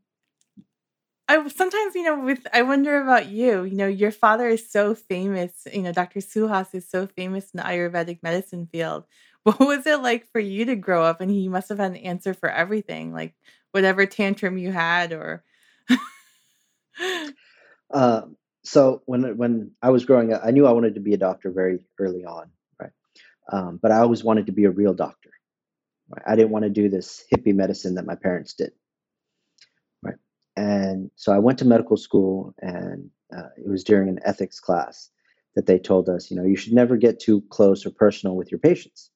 [1.28, 3.64] I sometimes, you know, with I wonder about you.
[3.64, 5.52] You know, your father is so famous.
[5.72, 6.20] You know, Dr.
[6.20, 9.06] Suhas is so famous in the Ayurvedic medicine field.
[9.44, 11.20] What was it like for you to grow up?
[11.20, 13.34] And he must have had an answer for everything, like
[13.72, 15.44] whatever tantrum you had, or
[17.90, 18.22] Uh,
[18.64, 21.52] so when when I was growing up, I knew I wanted to be a doctor
[21.52, 22.50] very early on?
[23.52, 25.32] Um, but I always wanted to be a real doctor.
[26.10, 26.24] Right?
[26.26, 28.72] I didn't want to do this hippie medicine that my parents did,
[30.04, 30.16] right?
[30.56, 35.10] And so I went to medical school, and uh, it was during an ethics class
[35.56, 38.52] that they told us, you know, you should never get too close or personal with
[38.52, 39.10] your patients.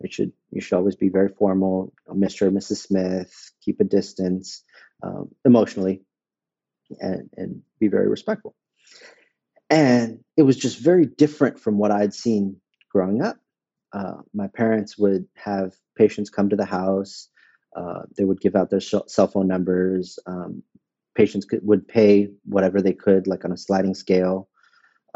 [0.00, 2.46] It should you should always be very formal, Mr.
[2.46, 2.86] and Mrs.
[2.86, 4.62] Smith, keep a distance
[5.02, 6.02] um, emotionally,
[7.00, 8.54] and and be very respectful.
[9.70, 12.60] And it was just very different from what I'd seen
[12.90, 13.36] growing up.
[13.92, 17.28] Uh, my parents would have patients come to the house.
[17.76, 20.18] Uh, they would give out their sh- cell phone numbers.
[20.26, 20.62] Um,
[21.14, 24.48] patients could, would pay whatever they could, like on a sliding scale.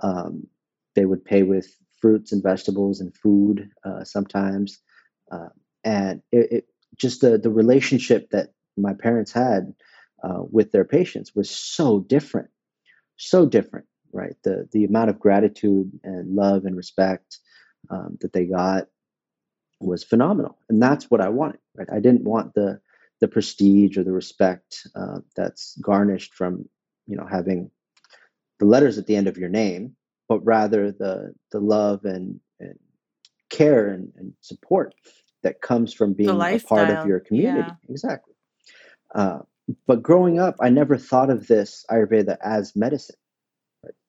[0.03, 0.47] Um,
[0.95, 1.69] they would pay with
[2.01, 4.81] fruits and vegetables and food uh, sometimes.
[5.31, 5.49] Uh,
[5.85, 6.65] and it, it
[6.97, 9.73] just the, the relationship that my parents had
[10.23, 12.49] uh, with their patients was so different,
[13.17, 14.37] so different, right?
[14.45, 17.39] The the amount of gratitude and love and respect
[17.91, 18.89] um, that they got
[19.81, 21.61] was phenomenal, and that's what I wanted.
[21.75, 21.89] Right?
[21.93, 22.81] I didn't want the
[23.21, 26.69] the prestige or the respect uh, that's garnished from
[27.07, 27.71] you know having
[28.61, 29.97] the letters at the end of your name,
[30.29, 32.79] but rather the the love and, and
[33.51, 34.95] care and, and support
[35.43, 37.69] that comes from being a part of your community.
[37.69, 37.75] Yeah.
[37.91, 38.35] Exactly.
[39.15, 39.41] Uh,
[39.87, 43.17] but growing up, I never thought of this Ayurveda as medicine.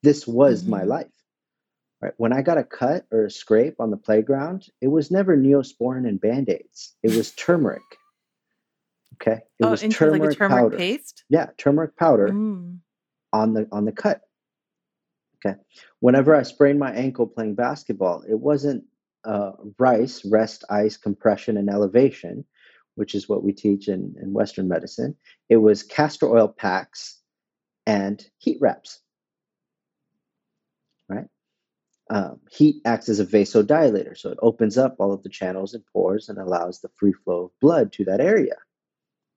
[0.02, 0.88] This was my Mhm.
[0.88, 1.23] life.
[2.04, 2.12] Right?
[2.18, 6.06] When I got a cut or a scrape on the playground, it was never neosporin
[6.06, 6.94] and band aids.
[7.02, 7.80] It was turmeric.
[9.14, 10.76] Okay, it Oh, was into like a turmeric turmeric powder.
[10.76, 11.24] paste?
[11.30, 12.80] Yeah, turmeric powder Mm.
[13.32, 14.20] on the on the cut.
[15.36, 15.58] Okay.
[16.00, 18.84] Whenever I sprained my ankle playing basketball, it wasn't
[19.24, 22.44] uh, rice, rest, ice, compression, and elevation,
[22.96, 25.16] which is what we teach in, in Western medicine.
[25.48, 27.22] It was castor oil packs
[27.86, 29.00] and heat wraps,
[31.08, 31.26] right?
[32.14, 35.82] Um, heat acts as a vasodilator, so it opens up all of the channels and
[35.92, 38.54] pores and allows the free flow of blood to that area,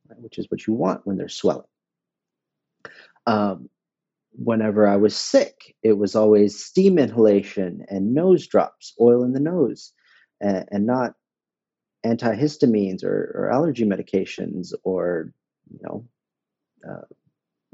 [0.07, 0.19] right?
[0.21, 1.65] which is what you want when there's swelling.
[3.25, 3.71] Um,
[4.31, 9.39] whenever I was sick, it was always steam inhalation and nose drops, oil in the
[9.39, 9.91] nose,
[10.39, 11.15] and, and not
[12.05, 15.33] antihistamines or, or allergy medications or,
[15.71, 16.07] you know,
[16.87, 17.05] uh,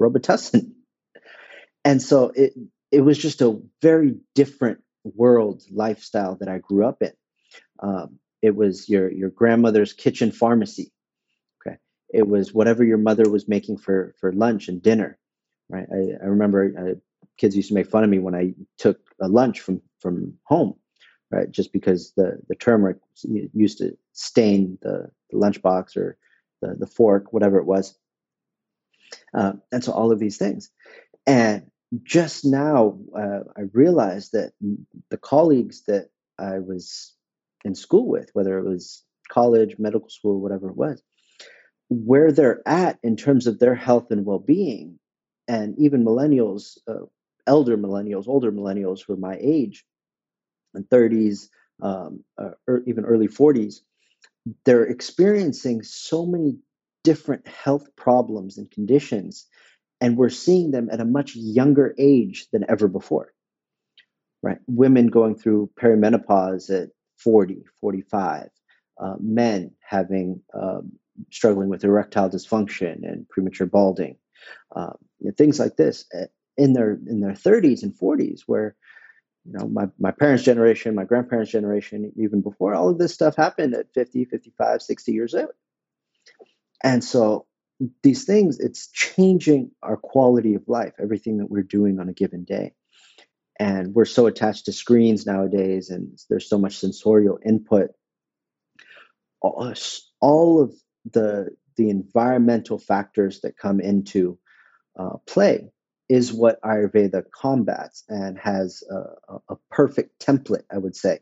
[0.00, 0.72] Robitussin.
[1.86, 2.54] And so it,
[2.90, 7.12] it was just a very different world lifestyle that I grew up in.
[7.80, 10.92] Um, it was your, your grandmother's kitchen pharmacy.
[11.66, 11.76] Okay.
[12.12, 15.18] It was whatever your mother was making for, for lunch and dinner
[15.68, 15.86] right?
[15.92, 16.94] I, I remember uh,
[17.38, 20.74] kids used to make fun of me when I took a lunch from from home,
[21.30, 21.50] right?
[21.50, 26.18] Just because the the turmeric used to stain the, the lunchbox or
[26.62, 27.98] the the fork, whatever it was,
[29.34, 30.70] uh, and so all of these things,
[31.26, 31.70] and
[32.02, 34.52] just now uh, I realized that
[35.10, 36.08] the colleagues that
[36.38, 37.14] I was
[37.64, 41.02] in school with, whether it was college, medical school, whatever it was,
[41.88, 44.98] where they're at in terms of their health and well-being
[45.48, 47.06] and even millennials, uh,
[47.46, 49.84] elder millennials, older millennials who are my age,
[50.74, 51.48] and 30s,
[51.82, 53.80] um, uh, or even early 40s,
[54.64, 56.56] they're experiencing so many
[57.02, 59.46] different health problems and conditions,
[60.00, 63.32] and we're seeing them at a much younger age than ever before.
[64.42, 68.50] Right, women going through perimenopause at 40, 45,
[69.02, 70.92] uh, men having um,
[71.30, 74.18] struggling with erectile dysfunction and premature balding,
[74.76, 76.26] um, know, things like this eh,
[76.56, 78.76] in their in their 30s and 40s where
[79.44, 83.36] you know my, my parents generation my grandparents generation even before all of this stuff
[83.36, 85.50] happened at 50 55 60 years old
[86.82, 87.46] and so
[88.02, 92.44] these things it's changing our quality of life everything that we're doing on a given
[92.44, 92.72] day
[93.58, 97.90] and we're so attached to screens nowadays and there's so much sensorial input
[100.20, 100.74] all, of
[101.12, 104.38] the the environmental factors that come into
[104.98, 105.68] uh, play
[106.08, 111.20] is what Ayurveda combats and has a, a perfect template, I would say.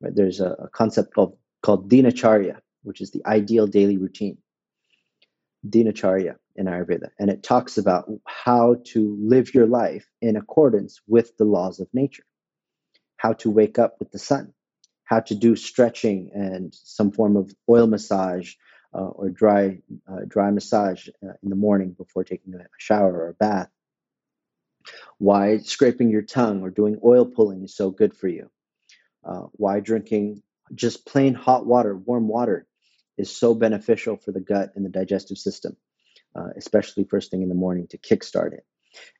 [0.00, 0.14] Right?
[0.14, 4.38] There's a, a, concept called, called Dinacharya, which is the ideal daily routine.
[5.68, 7.10] Dinacharya in Ayurveda.
[7.18, 11.88] And it talks about how to live your life in accordance with the laws of
[11.92, 12.24] nature,
[13.16, 14.52] how to wake up with the sun,
[15.04, 18.54] how to do stretching and some form of oil massage
[18.94, 19.78] uh, or dry
[20.10, 23.68] uh, dry massage uh, in the morning before taking a shower or a bath.
[25.18, 28.50] Why scraping your tongue or doing oil pulling is so good for you.
[29.24, 30.42] Uh, why drinking
[30.74, 32.66] just plain hot water, warm water,
[33.18, 35.76] is so beneficial for the gut and the digestive system,
[36.34, 38.64] uh, especially first thing in the morning to kickstart it.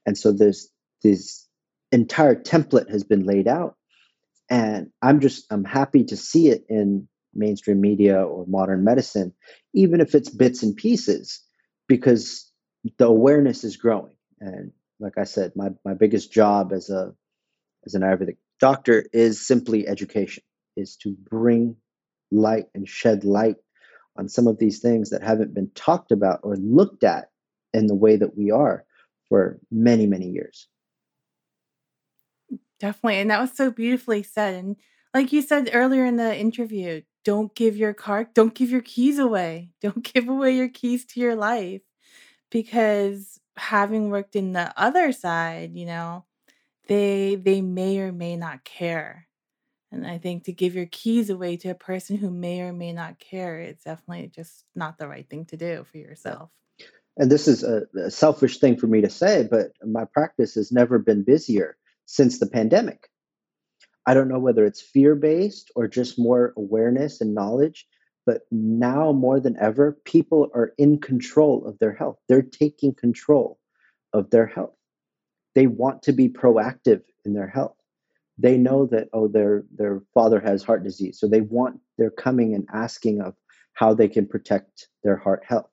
[0.07, 0.69] And so there's
[1.03, 1.49] this
[1.91, 3.77] entire template has been laid out,
[4.51, 9.33] and I'm just I'm happy to see it in mainstream media or modern medicine,
[9.75, 11.41] even if it's bits and pieces,
[11.89, 12.51] because
[12.99, 14.15] the awareness is growing.
[14.41, 17.15] And like I said, my, my biggest job as a
[17.85, 20.45] as an Ayurvedic doctor is simply education,
[20.77, 21.77] is to bring
[22.31, 23.57] light and shed light
[24.17, 27.31] on some of these things that haven't been talked about or looked at
[27.73, 28.85] in the way that we are
[29.29, 30.69] for many, many years.
[32.79, 33.21] Definitely.
[33.21, 34.55] And that was so beautifully said.
[34.55, 34.77] And
[35.15, 39.19] like you said earlier in the interview, don't give your car, don't give your keys
[39.19, 39.71] away.
[39.81, 41.83] Don't give away your keys to your life
[42.51, 46.25] because having worked in the other side, you know,
[46.89, 49.29] they they may or may not care.
[49.93, 52.93] And I think to give your keys away to a person who may or may
[52.93, 56.49] not care, it's definitely just not the right thing to do for yourself.
[57.19, 60.73] And this is a, a selfish thing for me to say, but my practice has
[60.73, 61.77] never been busier
[62.07, 63.11] since the pandemic.
[64.07, 67.87] I don't know whether it's fear based or just more awareness and knowledge,
[68.25, 72.17] but now more than ever, people are in control of their health.
[72.29, 73.59] They're taking control
[74.15, 74.75] of their health.
[75.55, 77.77] They want to be proactive in their health.
[78.39, 82.55] They know that oh their their father has heart disease, so they want they're coming
[82.55, 83.35] and asking of
[83.75, 85.71] how they can protect their heart health.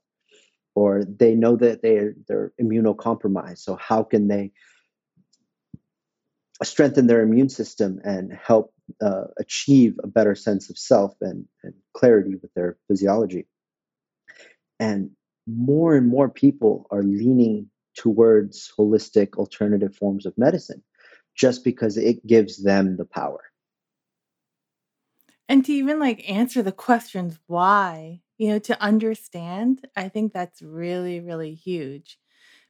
[0.75, 3.59] or they know that they're they're immunocompromised.
[3.59, 4.51] So how can they
[6.63, 11.73] strengthen their immune system and help uh, achieve a better sense of self and, and
[11.93, 13.47] clarity with their physiology?
[14.79, 15.11] And
[15.47, 20.83] more and more people are leaning towards holistic alternative forms of medicine
[21.35, 23.41] just because it gives them the power.
[25.47, 30.61] And to even like answer the questions why, you know, to understand, I think that's
[30.61, 32.19] really, really huge.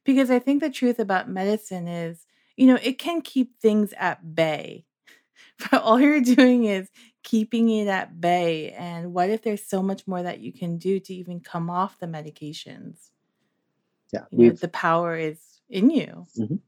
[0.04, 4.34] Because I think the truth about medicine is, you know, it can keep things at
[4.34, 4.86] bay.
[5.70, 6.90] But all you're doing is
[7.24, 8.70] keeping it at bay.
[8.72, 11.98] And what if there's so much more that you can do to even come off
[11.98, 13.10] the medications?
[14.12, 15.38] Yeah, You know, the power is
[15.68, 16.26] in you.
[16.36, 16.58] mhm.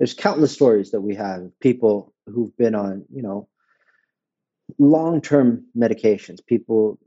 [0.00, 3.48] There's countless stories that we have people who've been on, you know,
[4.78, 6.98] long-term medications, people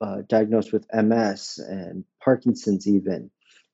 [0.00, 3.30] uh, diagnosed with MS and Parkinson's, even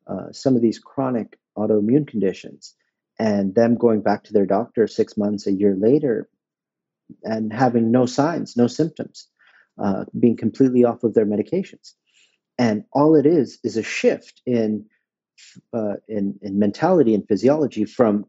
[0.09, 2.74] uh, some of these chronic autoimmune conditions,
[3.20, 6.28] and them going back to their doctor six months, a year later,
[7.22, 9.28] and having no signs, no symptoms,
[9.80, 11.92] uh, being completely off of their medications.
[12.59, 14.86] And all it is is a shift in
[15.72, 18.26] uh, in, in mentality and physiology from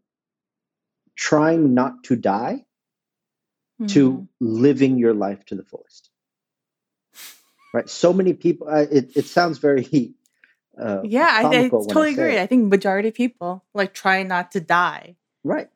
[1.20, 2.65] trying not to die
[3.89, 6.09] to hmm living your life to the fullest.
[7.74, 7.89] Right?
[7.89, 8.67] So many people.
[8.70, 10.13] Uh, it it sounds very
[10.82, 12.38] uh, Yeah, I, I when I totally agree.
[12.38, 12.41] it.
[12.41, 15.70] I think majority of people like try not to die Right.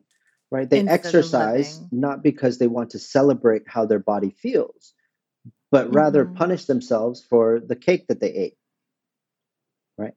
[0.52, 0.70] Right.
[0.70, 4.94] They exercise not because they want to celebrate how their body feels,
[5.72, 8.58] but rather hmm punish themselves for the cake that they ate.
[9.98, 10.16] Right.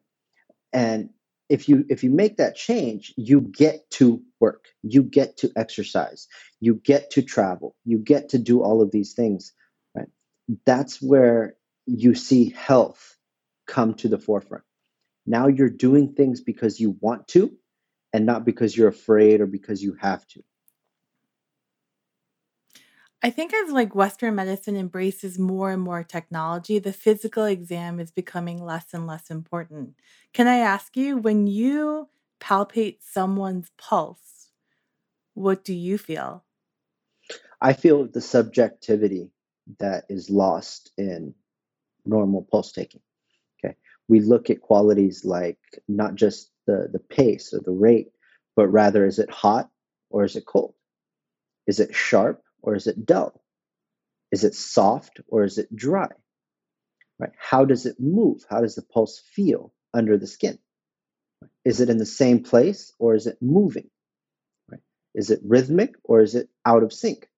[0.72, 1.10] And
[1.48, 6.28] if you if you make that change, you get to work, you get to exercise,
[6.60, 9.52] you get to travel, you get to do all of these things.
[9.96, 10.08] Right.
[10.66, 13.16] That's where you see health
[13.66, 14.64] come to the forefront.
[15.26, 17.52] Now you're doing things because you want to
[18.12, 20.42] and not because you're afraid or because you have to.
[23.22, 28.10] I think as like Western medicine embraces more and more technology, the physical exam is
[28.10, 29.94] becoming less and less important.
[30.32, 32.08] Can I ask you, when you
[32.40, 34.50] palpate someone's pulse,
[35.34, 36.44] what do you feel?
[37.60, 39.30] I feel the subjectivity
[39.78, 41.34] that is lost in
[42.04, 43.00] normal pulse taking.
[43.58, 43.74] Okay.
[44.08, 45.58] We look at qualities like
[45.88, 48.12] not just the, the pace or the rate,
[48.54, 49.70] but rather is it hot
[50.10, 50.74] or is it cold?
[51.66, 53.40] Is it sharp or is it dull?
[54.32, 56.08] Is it soft or is it dry?
[57.18, 57.32] Right?
[57.38, 58.44] How does it move?
[58.50, 60.58] How does the pulse feel under the skin?
[61.64, 63.88] Is it in the same place or is it moving?
[64.70, 64.80] Right?
[65.14, 67.28] Is it rhythmic or is it out of sync?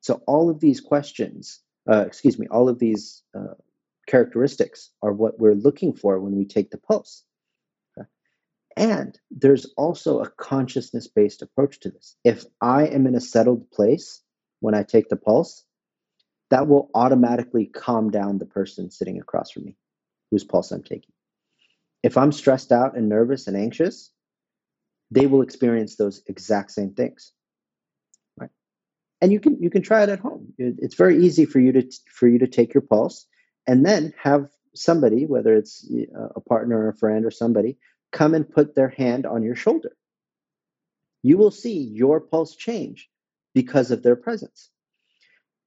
[0.00, 1.60] So all of these questions,
[1.90, 3.54] uh, excuse me, all of these uh,
[4.08, 7.24] characteristics are what we're looking for when we take the pulse.
[8.76, 12.16] And there's also a consciousness based approach to this.
[12.24, 14.22] If I am in a settled place
[14.60, 15.64] when I take the pulse,
[16.50, 19.76] that will automatically calm down the person sitting across from me
[20.30, 21.12] whose pulse I'm taking.
[22.02, 24.10] If I'm stressed out and nervous and anxious,
[25.10, 27.32] they will experience those exact same things.
[28.38, 28.50] Right?
[29.20, 30.52] And you can you can try it at home.
[30.58, 33.26] It's very easy for you to for you to take your pulse
[33.66, 37.78] and then have somebody, whether it's uh, a partner or a friend or somebody,
[38.12, 39.96] come and put their hand on your shoulder.
[41.22, 43.08] You will see your pulse change
[43.54, 44.70] because of their presence.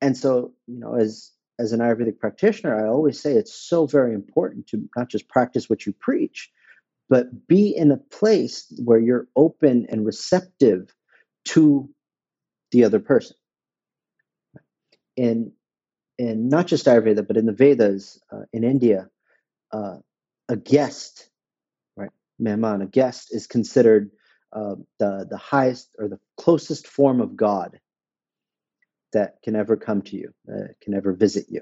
[0.01, 4.13] And so, you know, as as an Ayurvedic practitioner, I always say it's so very
[4.13, 6.49] important to not just practice what you preach,
[7.09, 10.93] but be in a place where you're open and receptive
[11.45, 11.89] to
[12.71, 13.35] the other person.
[15.17, 15.51] In
[16.17, 19.09] in not just Ayurveda, but in the Vedas uh, in India,
[19.71, 19.97] uh,
[20.49, 21.28] a guest,
[22.39, 24.11] mehman, a guest is considered
[24.53, 27.79] uh, the the highest or the closest form of God
[29.13, 31.61] that can ever come to you, uh, can ever visit you.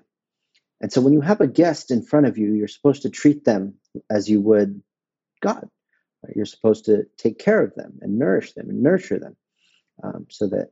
[0.82, 3.46] And so when you have a guest in front of you, you're supposed to treat
[3.46, 3.76] them
[4.10, 4.82] as you would
[5.42, 5.70] God.
[6.24, 6.36] right?
[6.36, 9.36] You're supposed to take care of them and nourish them and nurture them
[10.04, 10.72] um, so that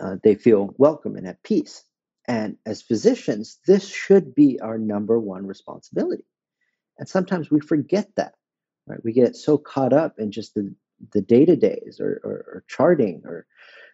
[0.00, 1.84] uh, they feel welcome and at peace.
[2.26, 6.24] And as physicians, this should be our number one responsibility.
[6.98, 8.34] And sometimes we forget that,
[8.88, 9.04] right?
[9.04, 10.74] We get so caught up in just the
[11.12, 13.46] the day to days or, or, or charting or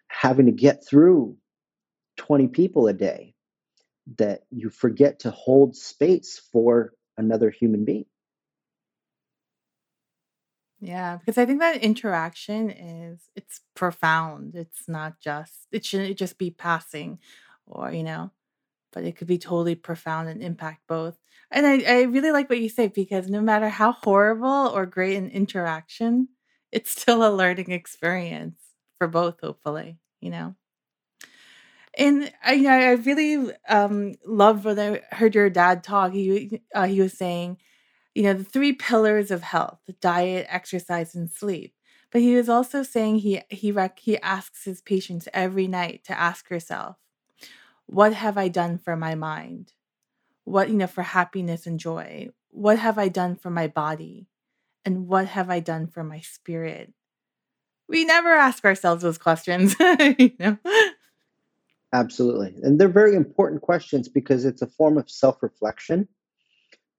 [0.07, 1.37] having to get through
[2.17, 3.35] 20 people a day
[4.17, 8.05] that you forget to hold space for another human being.
[10.79, 14.55] Yeah, because I think that interaction is it's profound.
[14.55, 17.19] It's not just it shouldn't just be passing
[17.65, 18.31] or, you know,
[18.95, 21.15] but it could be totally profound and impact both.
[21.51, 25.17] And I, I really like what you say because no matter how horrible or great
[25.17, 26.29] an interaction,
[26.71, 28.59] it's still a learning experience
[28.97, 30.55] for both, hopefully, you know?
[31.97, 36.11] And I, I really um, when I heard your dad talk.
[36.11, 37.57] He, uh, he was saying,
[38.13, 41.73] you know, the three pillars of health diet, exercise, and sleep.
[42.11, 46.17] But he was also saying he, he, rec- he asks his patients every night to
[46.17, 46.95] ask yourself,
[47.87, 49.73] what have I done for my mind?
[50.43, 52.29] What, you know, for happiness and joy?
[52.49, 54.27] What have I done for my body?
[54.83, 56.93] And what have I done for my spirit?
[57.87, 59.75] We never ask ourselves those questions,
[60.19, 60.57] you know?
[61.93, 62.53] Absolutely.
[62.61, 66.07] And they're very important questions because it's a form of self-reflection,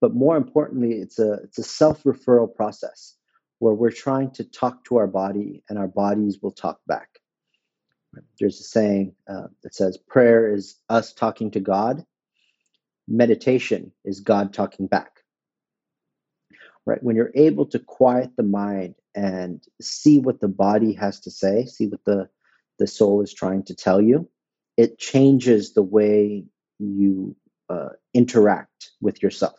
[0.01, 3.14] but more importantly, it's a it's a self-referral process
[3.59, 7.20] where we're trying to talk to our body and our bodies will talk back.
[8.39, 12.05] There's a saying uh, that says prayer is us talking to God,
[13.09, 15.21] meditation is God talking back.
[16.85, 17.03] Right?
[17.03, 21.67] When you're able to quiet the mind and see what the body has to say,
[21.67, 22.29] see what the
[22.79, 24.29] the soul is trying to tell you,
[24.77, 26.45] it changes the way
[26.79, 27.35] you
[27.71, 29.59] uh, interact with yourself.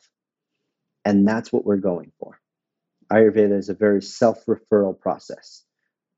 [1.03, 2.39] And that's what we're going for.
[3.11, 5.63] Ayurveda is a very self referral process.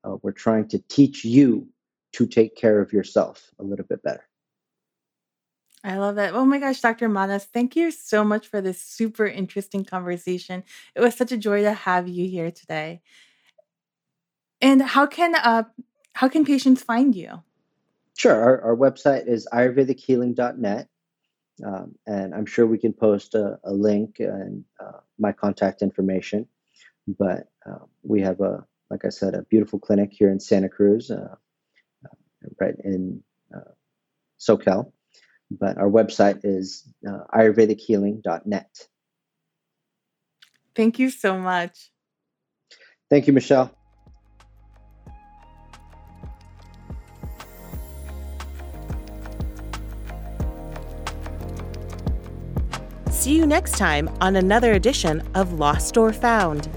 [0.04, 1.68] Uh, we're trying to teach you
[2.12, 4.24] to take care of yourself a little bit better.
[5.82, 6.34] I love that.
[6.34, 7.08] Oh my gosh, Dr.
[7.08, 10.62] Manas, thank you so much for this super interesting conversation.
[10.94, 13.00] It was such a joy to have you here today.
[14.60, 15.64] And how can uh
[16.14, 17.42] how can patients find you?
[18.16, 18.34] Sure.
[18.34, 20.88] Our, our website is ayurvedichealing.net.
[21.64, 26.46] Um, and I'm sure we can post a, a link and uh, my contact information.
[27.06, 31.10] But uh, we have a, like I said, a beautiful clinic here in Santa Cruz,
[31.10, 31.36] uh,
[32.60, 33.22] right in
[33.54, 33.72] uh,
[34.40, 34.92] SoCal.
[35.50, 38.86] But our website is uh, ayurvedichealing.net.
[40.76, 41.90] Thank you so much.
[43.10, 43.74] Thank you, Michelle.
[53.10, 56.68] See you next time on another edition of Lost or Found.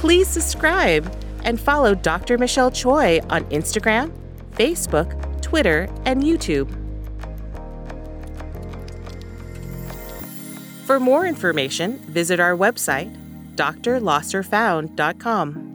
[0.00, 1.08] Please subscribe
[1.44, 2.38] and follow Dr.
[2.38, 4.12] Michelle Choi on Instagram,
[4.52, 6.70] Facebook, Twitter, and YouTube.
[10.86, 13.16] For more information, visit our website,
[13.56, 15.73] drlosterfound.com.